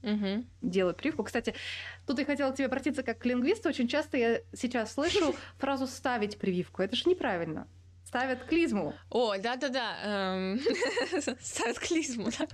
угу. 0.02 0.44
делают 0.60 0.96
прививку. 0.96 1.24
Кстати, 1.24 1.54
тут 2.06 2.18
я 2.18 2.24
хотела 2.24 2.50
к 2.52 2.56
тебе 2.56 2.66
обратиться 2.66 3.02
как 3.02 3.18
к 3.18 3.26
лингвисту. 3.26 3.68
Очень 3.68 3.88
часто 3.88 4.16
я 4.16 4.40
сейчас 4.52 4.94
слышу 4.94 5.34
фразу 5.58 5.86
«ставить 5.86 6.38
прививку». 6.38 6.82
Это 6.82 6.96
же 6.96 7.08
неправильно. 7.08 7.66
Ставят 8.12 8.44
клизму. 8.44 8.92
О, 9.08 9.38
да-да-да, 9.38 9.96
эм, 10.04 10.60
ставят 11.40 11.78
клизму, 11.78 12.28
да. 12.38 12.46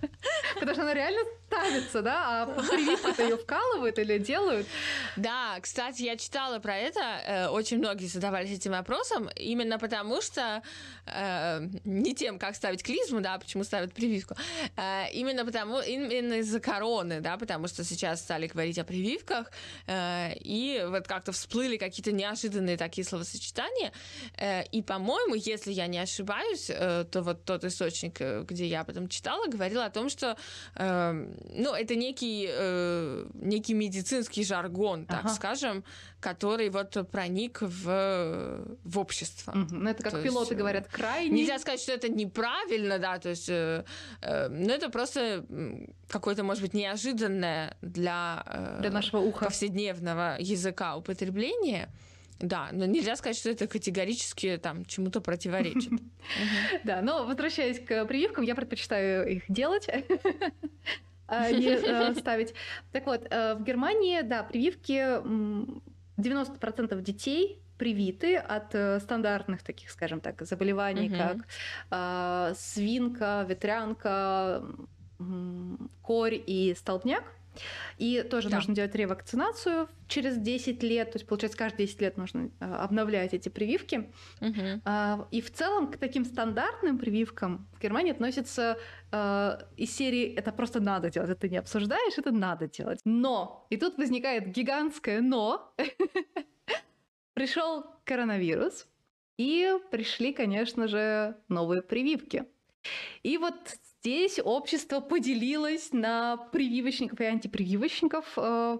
Потому 0.54 0.72
что 0.72 0.82
она 0.82 0.94
реально 0.94 1.18
ставится, 1.48 2.02
да, 2.02 2.42
а 2.42 2.46
прививку-то 2.70 3.24
ее 3.24 3.36
вкалывают 3.36 3.98
или 3.98 4.18
делают. 4.18 4.68
Да, 5.16 5.58
кстати, 5.60 6.02
я 6.02 6.16
читала 6.16 6.60
про 6.60 6.76
это, 6.76 7.00
э, 7.00 7.48
очень 7.48 7.78
многие 7.78 8.06
задавались 8.06 8.52
этим 8.52 8.70
вопросом, 8.70 9.28
именно 9.34 9.80
потому 9.80 10.20
что 10.20 10.62
э, 11.06 11.68
не 11.84 12.14
тем, 12.14 12.38
как 12.38 12.54
ставить 12.54 12.84
клизму, 12.84 13.20
да, 13.20 13.36
почему 13.36 13.64
ставят 13.64 13.92
прививку, 13.92 14.36
э, 14.76 15.10
именно 15.12 15.44
потому, 15.44 15.80
именно 15.80 16.34
из-за 16.34 16.60
короны, 16.60 17.20
да, 17.20 17.36
потому 17.36 17.66
что 17.66 17.82
сейчас 17.82 18.20
стали 18.20 18.46
говорить 18.46 18.78
о 18.78 18.84
прививках, 18.84 19.50
и 19.88 20.84
вот 20.88 21.08
как-то 21.08 21.32
всплыли 21.32 21.76
какие-то 21.78 22.12
неожиданные 22.12 22.76
такие 22.76 23.04
словосочетания, 23.04 23.92
и, 24.70 24.82
по-моему, 24.82 25.34
если 25.48 25.72
я 25.72 25.86
не 25.86 25.98
ошибаюсь, 25.98 26.66
то 26.66 27.22
вот 27.22 27.44
тот 27.44 27.64
источник, 27.64 28.20
где 28.20 28.66
я 28.66 28.84
потом 28.84 29.08
читала, 29.08 29.46
говорил 29.46 29.80
о 29.80 29.90
том, 29.90 30.08
что 30.08 30.36
ну, 30.74 31.74
это 31.74 31.94
некий, 31.96 32.48
э, 32.48 33.26
некий 33.34 33.74
медицинский 33.74 34.44
жаргон, 34.44 35.06
так 35.06 35.24
ага. 35.24 35.34
скажем, 35.34 35.84
который 36.20 36.70
вот 36.70 36.96
проник 37.10 37.58
в, 37.60 38.64
в 38.84 38.98
общество. 38.98 39.52
Угу. 39.52 39.74
Ну, 39.74 39.90
это 39.90 40.02
как 40.02 40.12
то 40.12 40.22
пилоты 40.22 40.50
есть, 40.50 40.52
э, 40.52 40.56
говорят, 40.56 40.88
крайне... 40.88 41.30
Нельзя 41.30 41.58
сказать, 41.58 41.80
что 41.80 41.92
это 41.92 42.08
неправильно, 42.08 42.98
да, 42.98 43.18
то 43.18 43.30
есть, 43.30 43.48
э, 43.48 43.84
э, 44.22 44.48
ну, 44.48 44.70
это 44.70 44.88
просто 44.90 45.44
какое-то, 46.08 46.42
может 46.42 46.62
быть, 46.62 46.74
неожиданное 46.74 47.76
для, 47.82 48.42
э, 48.46 48.78
для 48.80 48.90
нашего 48.90 49.20
уха. 49.20 49.46
повседневного 49.46 50.36
языка 50.38 50.96
употребление. 50.96 51.88
Да, 52.38 52.68
но 52.72 52.86
нельзя 52.86 53.16
сказать, 53.16 53.36
что 53.36 53.50
это 53.50 53.66
категорически 53.66 54.58
там 54.62 54.84
чему-то 54.84 55.20
противоречит. 55.20 55.92
Да, 56.84 57.00
но 57.00 57.24
возвращаясь 57.24 57.80
к 57.80 58.04
прививкам, 58.04 58.44
я 58.44 58.54
предпочитаю 58.54 59.28
их 59.28 59.44
делать. 59.48 59.88
А, 61.30 61.52
не 61.52 61.66
э, 61.66 62.14
ставить. 62.14 62.54
Так 62.90 63.04
вот, 63.04 63.26
э, 63.28 63.54
в 63.54 63.62
Германии, 63.62 64.22
да, 64.22 64.42
прививки 64.42 65.20
90% 66.18 67.02
детей 67.02 67.60
привиты 67.76 68.36
от 68.36 68.74
э, 68.74 68.98
стандартных 68.98 69.62
таких, 69.62 69.90
скажем 69.90 70.20
так, 70.20 70.40
заболеваний, 70.42 71.10
как 71.10 71.36
а, 71.90 72.54
свинка, 72.56 73.44
ветрянка, 73.46 74.64
корь 76.02 76.42
и 76.46 76.74
столбняк. 76.78 77.24
И 77.98 78.22
тоже 78.22 78.48
да. 78.48 78.56
нужно 78.56 78.74
делать 78.74 78.94
ревакцинацию 78.94 79.88
через 80.06 80.36
10 80.38 80.82
лет, 80.82 81.12
то 81.12 81.16
есть, 81.18 81.26
получается, 81.26 81.58
каждые 81.58 81.86
10 81.86 82.00
лет 82.00 82.16
нужно 82.16 82.50
э, 82.60 82.64
обновлять 82.64 83.34
эти 83.34 83.48
прививки. 83.48 84.10
Угу. 84.40 84.82
И 85.30 85.40
в 85.40 85.52
целом 85.52 85.90
к 85.90 85.96
таким 85.96 86.24
стандартным 86.24 86.98
прививкам 86.98 87.68
в 87.74 87.82
Германии 87.82 88.12
относятся 88.12 88.78
э, 89.10 89.58
из 89.76 89.94
серии 89.94 90.34
«это 90.34 90.52
просто 90.52 90.80
надо 90.80 91.10
делать, 91.10 91.30
это 91.30 91.48
не 91.48 91.56
обсуждаешь, 91.56 92.18
это 92.18 92.30
надо 92.30 92.68
делать». 92.68 93.00
Но, 93.04 93.66
и 93.70 93.76
тут 93.76 93.98
возникает 93.98 94.48
гигантское 94.48 95.20
«но», 95.20 95.74
пришел 97.34 97.84
коронавирус, 98.04 98.86
и 99.38 99.72
пришли, 99.90 100.32
конечно 100.32 100.88
же, 100.88 101.36
новые 101.48 101.82
прививки. 101.82 102.44
И 103.22 103.38
вот 103.38 103.54
Здесь 104.08 104.40
общество 104.42 105.00
поделилось 105.00 105.92
на 105.92 106.38
прививочников 106.50 107.20
и 107.20 107.24
антипрививочников. 107.24 108.24
Э, 108.38 108.78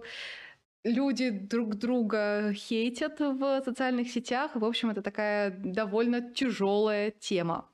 люди 0.83 1.29
друг 1.29 1.75
друга 1.75 2.51
хейтят 2.55 3.19
в 3.19 3.61
социальных 3.63 4.09
сетях. 4.09 4.55
В 4.55 4.65
общем, 4.65 4.89
это 4.89 5.03
такая 5.03 5.51
довольно 5.51 6.33
тяжелая 6.33 7.11
тема. 7.11 7.69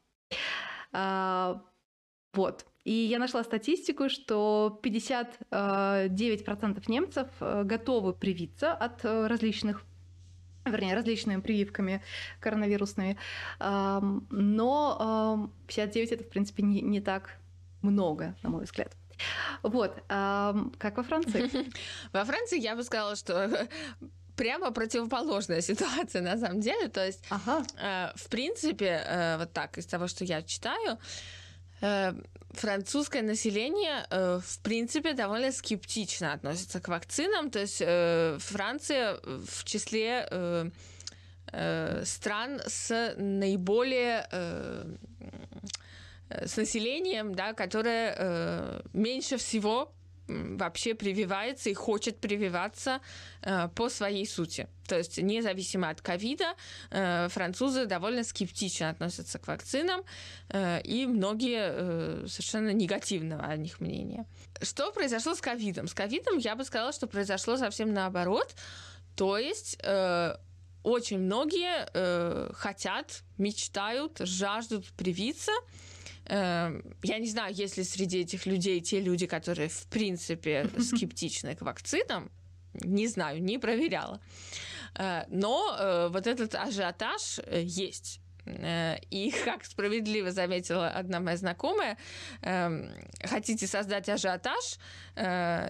А, 0.91 1.61
вот. 2.33 2.65
И 2.83 2.91
я 2.91 3.19
нашла 3.19 3.41
статистику, 3.41 4.09
что 4.09 4.77
59% 4.83 5.39
э, 5.51 6.81
немцев 6.87 7.29
э, 7.39 7.63
готовы 7.63 8.11
привиться 8.11 8.73
от 8.73 9.05
различных 9.05 9.85
вернее, 10.65 10.95
различными 10.95 11.39
прививками 11.41 12.01
коронавирусными. 12.39 13.17
Но 13.59 15.51
59 15.67 16.11
это, 16.11 16.23
в 16.23 16.29
принципе, 16.29 16.63
не, 16.63 16.81
не 16.81 17.01
так 17.01 17.37
много, 17.85 18.35
на 18.43 18.49
мой 18.49 18.65
взгляд. 18.65 18.91
Вот, 19.63 19.95
как 20.07 20.97
во 20.97 21.03
Франции? 21.03 21.49
Во 22.11 22.25
Франции 22.25 22.59
я 22.59 22.75
бы 22.75 22.83
сказала, 22.83 23.15
что 23.15 23.67
прямо 24.35 24.71
противоположная 24.71 25.61
ситуация 25.61 26.21
на 26.21 26.37
самом 26.37 26.61
деле. 26.61 26.87
То 26.87 27.05
есть, 27.05 27.23
ага. 27.29 27.63
э, 27.77 28.11
в 28.15 28.29
принципе, 28.29 29.03
э, 29.05 29.37
вот 29.37 29.53
так, 29.53 29.77
из 29.77 29.85
того, 29.85 30.07
что 30.07 30.23
я 30.23 30.41
читаю, 30.41 30.97
э, 31.81 32.13
французское 32.51 33.21
население, 33.21 34.05
э, 34.09 34.39
в 34.43 34.59
принципе, 34.59 35.13
довольно 35.13 35.51
скептично 35.51 36.33
относится 36.33 36.79
к 36.79 36.87
вакцинам. 36.87 37.49
То 37.49 37.59
есть 37.59 37.81
э, 37.81 38.37
Франция 38.39 39.19
в 39.23 39.63
числе 39.63 40.27
э, 40.29 40.69
э, 41.51 42.03
стран 42.05 42.61
с 42.67 43.15
наиболее... 43.17 44.27
Э, 44.31 44.85
с 46.29 46.57
населением, 46.57 47.35
да, 47.35 47.53
которое 47.53 48.15
э, 48.17 48.81
меньше 48.93 49.37
всего 49.37 49.91
вообще 50.27 50.95
прививается 50.95 51.69
и 51.69 51.73
хочет 51.73 52.17
прививаться 52.17 52.99
э, 53.41 53.69
по 53.75 53.89
своей 53.89 54.25
сути. 54.25 54.67
То 54.87 54.97
есть 54.97 55.17
независимо 55.17 55.89
от 55.89 56.01
ковида, 56.01 56.55
э, 56.89 57.27
французы 57.29 57.85
довольно 57.85 58.23
скептично 58.23 58.89
относятся 58.89 59.39
к 59.39 59.47
вакцинам, 59.47 60.01
э, 60.49 60.81
и 60.81 61.05
многие 61.05 61.69
э, 61.71 62.25
совершенно 62.27 62.71
негативного 62.71 63.43
о 63.43 63.55
них 63.55 63.79
мнения. 63.79 64.25
Что 64.61 64.91
произошло 64.91 65.35
с 65.35 65.41
ковидом? 65.41 65.87
С 65.87 65.93
ковидом 65.93 66.37
я 66.37 66.55
бы 66.55 66.63
сказала, 66.63 66.91
что 66.91 67.07
произошло 67.07 67.57
совсем 67.57 67.93
наоборот. 67.93 68.55
То 69.15 69.37
есть 69.37 69.77
э, 69.83 70.35
очень 70.83 71.19
многие 71.19 71.87
э, 71.93 72.51
хотят, 72.53 73.23
мечтают, 73.37 74.17
жаждут 74.19 74.85
привиться, 74.93 75.51
Эм, 76.27 76.83
я 77.03 77.19
не 77.19 77.27
знаю, 77.27 77.53
есть 77.53 77.77
ли 77.77 77.83
среди 77.83 78.21
этих 78.21 78.45
людей 78.45 78.81
те 78.81 78.99
люди, 78.99 79.27
которые, 79.27 79.69
в 79.69 79.87
принципе, 79.87 80.69
скептичны 80.79 81.55
к 81.55 81.61
вакцинам. 81.61 82.31
Не 82.73 83.07
знаю, 83.07 83.41
не 83.41 83.57
проверяла. 83.57 84.19
Э, 84.97 85.23
но 85.29 85.75
э, 85.77 86.09
вот 86.09 86.27
этот 86.27 86.55
ажиотаж 86.55 87.39
э, 87.45 87.61
есть. 87.63 88.21
И, 88.45 89.33
как 89.45 89.65
справедливо 89.65 90.31
заметила 90.31 90.87
одна 90.87 91.19
моя 91.19 91.35
знакомая, 91.35 91.97
эм, 92.41 92.91
хотите 93.23 93.65
создать 93.65 94.07
ажиотаж, 94.07 94.77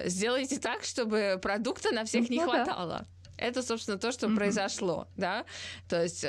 сделайте 0.06 0.60
так, 0.60 0.84
чтобы 0.84 1.40
продукта 1.42 1.92
на 1.94 2.04
всех 2.04 2.30
не 2.30 2.42
ну 2.42 2.50
хватало. 2.50 3.08
Это, 3.38 3.64
собственно, 3.64 3.98
то, 3.98 4.12
что 4.12 4.28
произошло, 4.28 5.08
да. 5.16 5.46
То 5.88 6.04
есть 6.04 6.26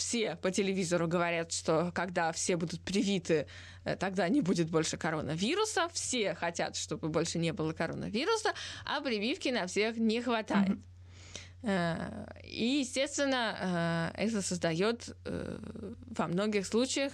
все 0.00 0.36
по 0.36 0.50
телевизору 0.50 1.06
говорят, 1.06 1.52
что 1.52 1.92
когда 1.94 2.32
все 2.32 2.56
будут 2.56 2.80
привиты, 2.80 3.46
э, 3.84 3.96
тогда 3.96 4.28
не 4.28 4.40
будет 4.40 4.70
больше 4.70 4.96
коронавируса. 4.96 5.88
Все 5.92 6.34
хотят, 6.34 6.76
чтобы 6.76 7.08
больше 7.08 7.38
не 7.38 7.52
было 7.52 7.72
коронавируса, 7.72 8.52
а 8.84 9.00
прививки 9.00 9.48
на 9.50 9.66
всех 9.66 9.96
не 9.96 10.22
хватает. 10.22 10.78
Mm-hmm. 11.62 12.40
И, 12.44 12.80
естественно, 12.80 14.12
э, 14.16 14.24
это 14.24 14.40
создает 14.42 15.14
во 15.24 16.26
многих 16.26 16.66
случаях 16.66 17.12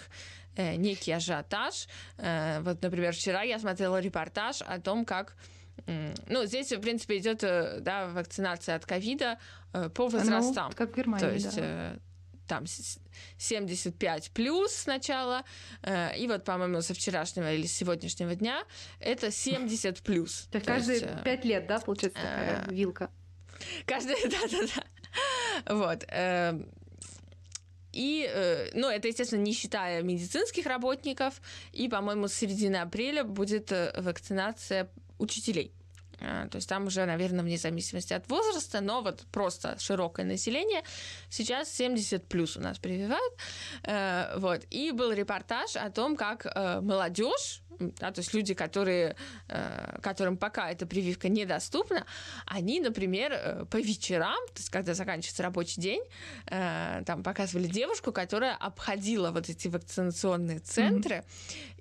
некий 0.57 1.13
ажиотаж. 1.13 1.89
Вот, 2.17 2.81
например, 2.81 3.13
вчера 3.13 3.43
я 3.43 3.59
смотрела 3.59 4.01
репортаж 4.01 4.63
о 4.63 4.81
том, 4.81 5.05
как 5.05 5.37
ну, 6.29 6.47
здесь, 6.47 6.73
в 6.73 6.81
принципе, 6.81 7.19
идет 7.19 7.41
да, 7.41 8.09
вакцинация 8.09 8.77
от 8.77 8.87
ковида 8.87 9.39
по 9.95 10.09
возрастам. 10.09 10.71
Ну, 10.71 10.77
как 10.77 10.93
в 10.93 10.97
Германии, 10.97 11.27
То 11.27 11.33
есть 11.33 11.57
да 11.57 11.99
там 12.47 12.65
75 13.39 14.31
плюс 14.31 14.73
сначала, 14.73 15.45
э, 15.83 16.17
и 16.19 16.27
вот, 16.27 16.45
по-моему, 16.45 16.81
со 16.83 16.95
вчерашнего 16.95 17.53
или 17.53 17.67
сегодняшнего 17.67 18.35
дня 18.35 18.65
это 19.01 19.31
70 19.31 20.03
плюс. 20.03 20.49
Есть 20.53 20.67
каждые 20.67 21.01
есть, 21.01 21.25
5 21.25 21.45
э, 21.45 21.49
лет, 21.49 21.67
да, 21.67 21.81
получается 21.81 22.21
такая 22.21 22.65
э, 22.67 22.73
вилка? 22.73 23.11
Каждая, 23.87 24.17
да-да-да. 24.29 25.75
Вот. 25.75 26.05
И, 27.93 28.71
ну, 28.75 28.91
это, 28.91 29.09
естественно, 29.09 29.41
не 29.41 29.55
считая 29.55 30.03
медицинских 30.03 30.67
работников. 30.67 31.41
И, 31.73 31.89
по-моему, 31.89 32.29
с 32.29 32.35
середины 32.35 32.77
апреля 32.77 33.25
будет 33.25 33.71
вакцинация 33.71 34.91
учителей. 35.19 35.73
То 36.19 36.51
есть 36.55 36.69
там 36.69 36.87
уже, 36.87 37.05
наверное, 37.05 37.45
вне 37.45 37.59
зависимости 37.59 38.13
от 38.13 38.29
возраста, 38.29 38.81
но 38.81 39.03
вот 39.03 39.27
просто 39.33 39.79
широкое 39.79 40.25
население. 40.25 40.83
Сейчас 41.29 41.71
70 41.71 42.27
плюс 42.29 42.57
у 42.57 42.61
нас 42.61 42.79
прививают. 42.79 43.35
Вот. 44.37 44.65
И 44.71 44.93
был 44.93 45.13
репортаж 45.13 45.77
о 45.77 45.91
том, 45.91 46.17
как 46.17 46.47
молодежь 46.83 47.63
да, 47.79 48.11
то 48.11 48.21
есть 48.21 48.35
люди, 48.35 48.55
которые, 48.55 49.17
э, 49.49 49.99
которым 50.03 50.37
пока 50.37 50.71
эта 50.71 50.87
прививка 50.87 51.29
недоступна, 51.29 52.07
они, 52.47 52.81
например, 52.81 53.33
э, 53.33 53.65
по 53.67 53.77
вечерам, 53.77 54.39
то 54.49 54.59
есть 54.59 54.71
когда 54.71 54.95
заканчивается 54.95 55.43
рабочий 55.43 55.81
день, 55.81 56.03
э, 56.47 57.03
там 57.05 57.23
показывали 57.23 57.67
девушку, 57.67 58.13
которая 58.13 58.55
обходила 58.55 59.31
вот 59.31 59.49
эти 59.49 59.69
вакцинационные 59.69 60.61
центры. 60.61 61.25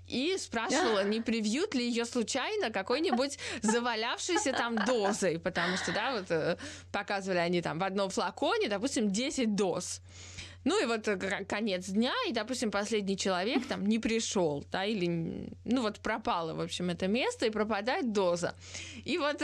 И 0.08 0.38
спрашивала, 0.38 1.04
не 1.04 1.22
привьют 1.22 1.74
ли 1.76 1.88
ее 1.88 2.06
случайно 2.06 2.70
какой-нибудь 2.70 3.38
завалявшейся 3.62 4.54
там 4.54 4.76
дозой, 4.86 5.40
потому 5.40 5.78
что, 5.78 5.92
да, 5.94 6.20
вот 6.20 6.60
показывали 6.92 7.40
они 7.40 7.62
там 7.62 7.80
в 7.80 7.84
одном 7.84 8.10
флаконе, 8.10 8.70
допустим, 8.70 9.12
10 9.12 9.56
доз. 9.56 10.02
Ну 10.66 10.82
и 10.82 10.86
вот 10.86 11.08
э, 11.08 11.46
конец 11.46 11.86
дня, 11.90 12.14
и, 12.28 12.34
допустим, 12.34 12.72
последний 12.72 13.16
человек 13.16 13.68
там 13.68 13.86
не 13.86 14.00
пришел, 14.00 14.66
да, 14.72 14.84
или, 14.84 15.48
ну 15.64 15.82
вот 15.84 16.00
пропало, 16.00 16.56
в 16.56 16.60
общем, 16.62 16.90
это 16.90 17.08
место, 17.08 17.46
и 17.46 17.52
пропадает 17.52 18.12
доза. 18.12 18.56
И 19.06 19.20
вот 19.20 19.44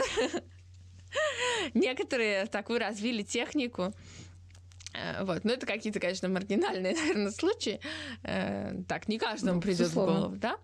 некоторые 1.74 2.46
такую 2.46 2.80
развили 2.80 3.22
технику, 3.22 3.82
э, 3.82 4.21
вот. 5.22 5.44
Но 5.44 5.52
это 5.52 5.66
какие-то, 5.66 6.00
конечно, 6.00 6.28
маргинальные, 6.28 6.94
наверное, 6.96 7.30
случаи. 7.30 7.80
Э, 8.22 8.74
так, 8.88 9.08
не 9.08 9.18
каждому 9.18 9.56
ну, 9.56 9.60
придет 9.60 9.88
в 9.88 9.94
голову, 9.94 10.36
да. 10.36 10.58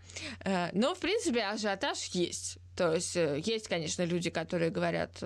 Но, 0.73 0.95
в 0.95 0.99
принципе, 1.01 1.43
ажиотаж 1.43 1.99
есть. 2.13 2.59
То 2.77 2.95
есть 2.95 3.17
есть, 3.17 3.67
конечно, 3.67 4.05
люди, 4.05 4.31
которые 4.31 4.71
говорят, 4.71 5.21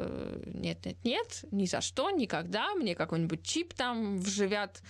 нет, 0.47 0.87
нет, 0.87 0.97
нет, 1.05 1.45
ни 1.51 1.67
за 1.67 1.83
что, 1.83 2.11
никогда, 2.11 2.75
мне 2.75 2.95
какой-нибудь 2.95 3.43
чип 3.43 3.75
там 3.75 4.19
вживят 4.19 4.81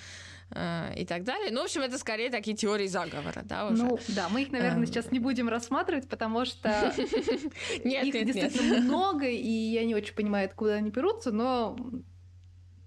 Э, 0.54 0.92
и 0.96 1.04
так 1.04 1.24
далее. 1.24 1.50
Ну, 1.50 1.62
в 1.62 1.64
общем, 1.64 1.80
это 1.80 1.98
скорее 1.98 2.30
такие 2.30 2.56
теории 2.56 2.86
заговора, 2.86 3.42
да, 3.44 3.68
уже. 3.68 3.84
Ну, 3.84 3.98
да, 4.08 4.28
мы 4.28 4.42
их, 4.42 4.52
наверное, 4.52 4.86
сейчас 4.86 5.10
не 5.10 5.18
будем 5.18 5.48
рассматривать, 5.48 6.08
потому 6.08 6.44
что 6.44 6.92
их 7.84 8.12
действительно 8.12 8.80
много, 8.80 9.26
и 9.26 9.48
я 9.48 9.84
не 9.84 9.94
очень 9.94 10.14
понимаю, 10.14 10.46
откуда 10.46 10.74
они 10.74 10.90
берутся, 10.90 11.32
но 11.32 11.76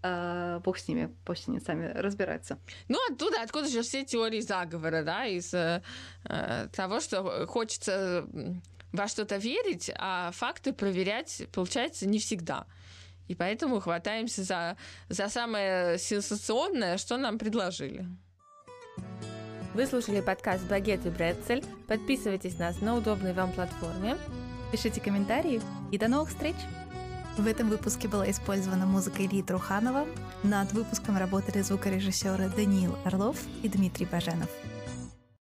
Uh, 0.06 0.60
бог 0.60 0.78
с 0.78 0.88
ними, 0.88 1.10
пусть 1.26 1.48
они 1.48 1.60
сами 1.60 1.88
разбираются. 1.88 2.60
Ну, 2.90 3.00
оттуда, 3.10 3.42
откуда 3.42 3.68
же 3.68 3.82
все 3.82 4.06
теории 4.06 4.42
заговора, 4.42 5.04
да, 5.04 5.26
из 5.26 5.52
uh, 5.54 5.82
того, 6.76 7.00
что 7.00 7.48
хочется 7.48 8.28
во 8.92 9.08
что-то 9.08 9.38
верить, 9.38 9.92
а 9.98 10.32
факты 10.32 10.74
проверять, 10.74 11.48
получается, 11.52 12.08
не 12.08 12.20
всегда. 12.20 12.66
И 13.28 13.36
поэтому 13.36 13.80
хватаемся 13.80 14.44
за, 14.44 14.78
за 15.10 15.28
самое 15.30 15.98
сенсационное, 15.98 16.98
что 16.98 17.18
нам 17.18 17.40
предложили. 17.40 18.06
Вы 19.74 19.88
слушали 19.88 20.22
подкаст 20.22 20.66
«Багет 20.68 21.06
и 21.06 21.10
Брецель». 21.10 21.64
Подписывайтесь 21.88 22.58
на 22.60 22.68
нас 22.68 22.82
на 22.82 22.96
удобной 22.96 23.34
вам 23.34 23.52
платформе. 23.52 24.18
Пишите 24.72 25.02
комментарии 25.02 25.62
и 25.92 25.98
до 25.98 26.08
новых 26.08 26.30
встреч! 26.30 26.56
В 27.38 27.48
этом 27.48 27.70
выпуске 27.70 28.08
была 28.08 28.32
использована 28.32 28.86
музыка 28.86 29.26
Ильи 29.26 29.44
Труханова. 29.44 30.08
Над 30.44 30.72
выпуском 30.72 31.18
работали 31.18 31.62
звукорежиссеры 31.62 32.50
Даниил 32.56 32.96
Орлов 33.04 33.36
и 33.62 33.68
Дмитрий 33.68 34.06
Баженов. 34.06 34.50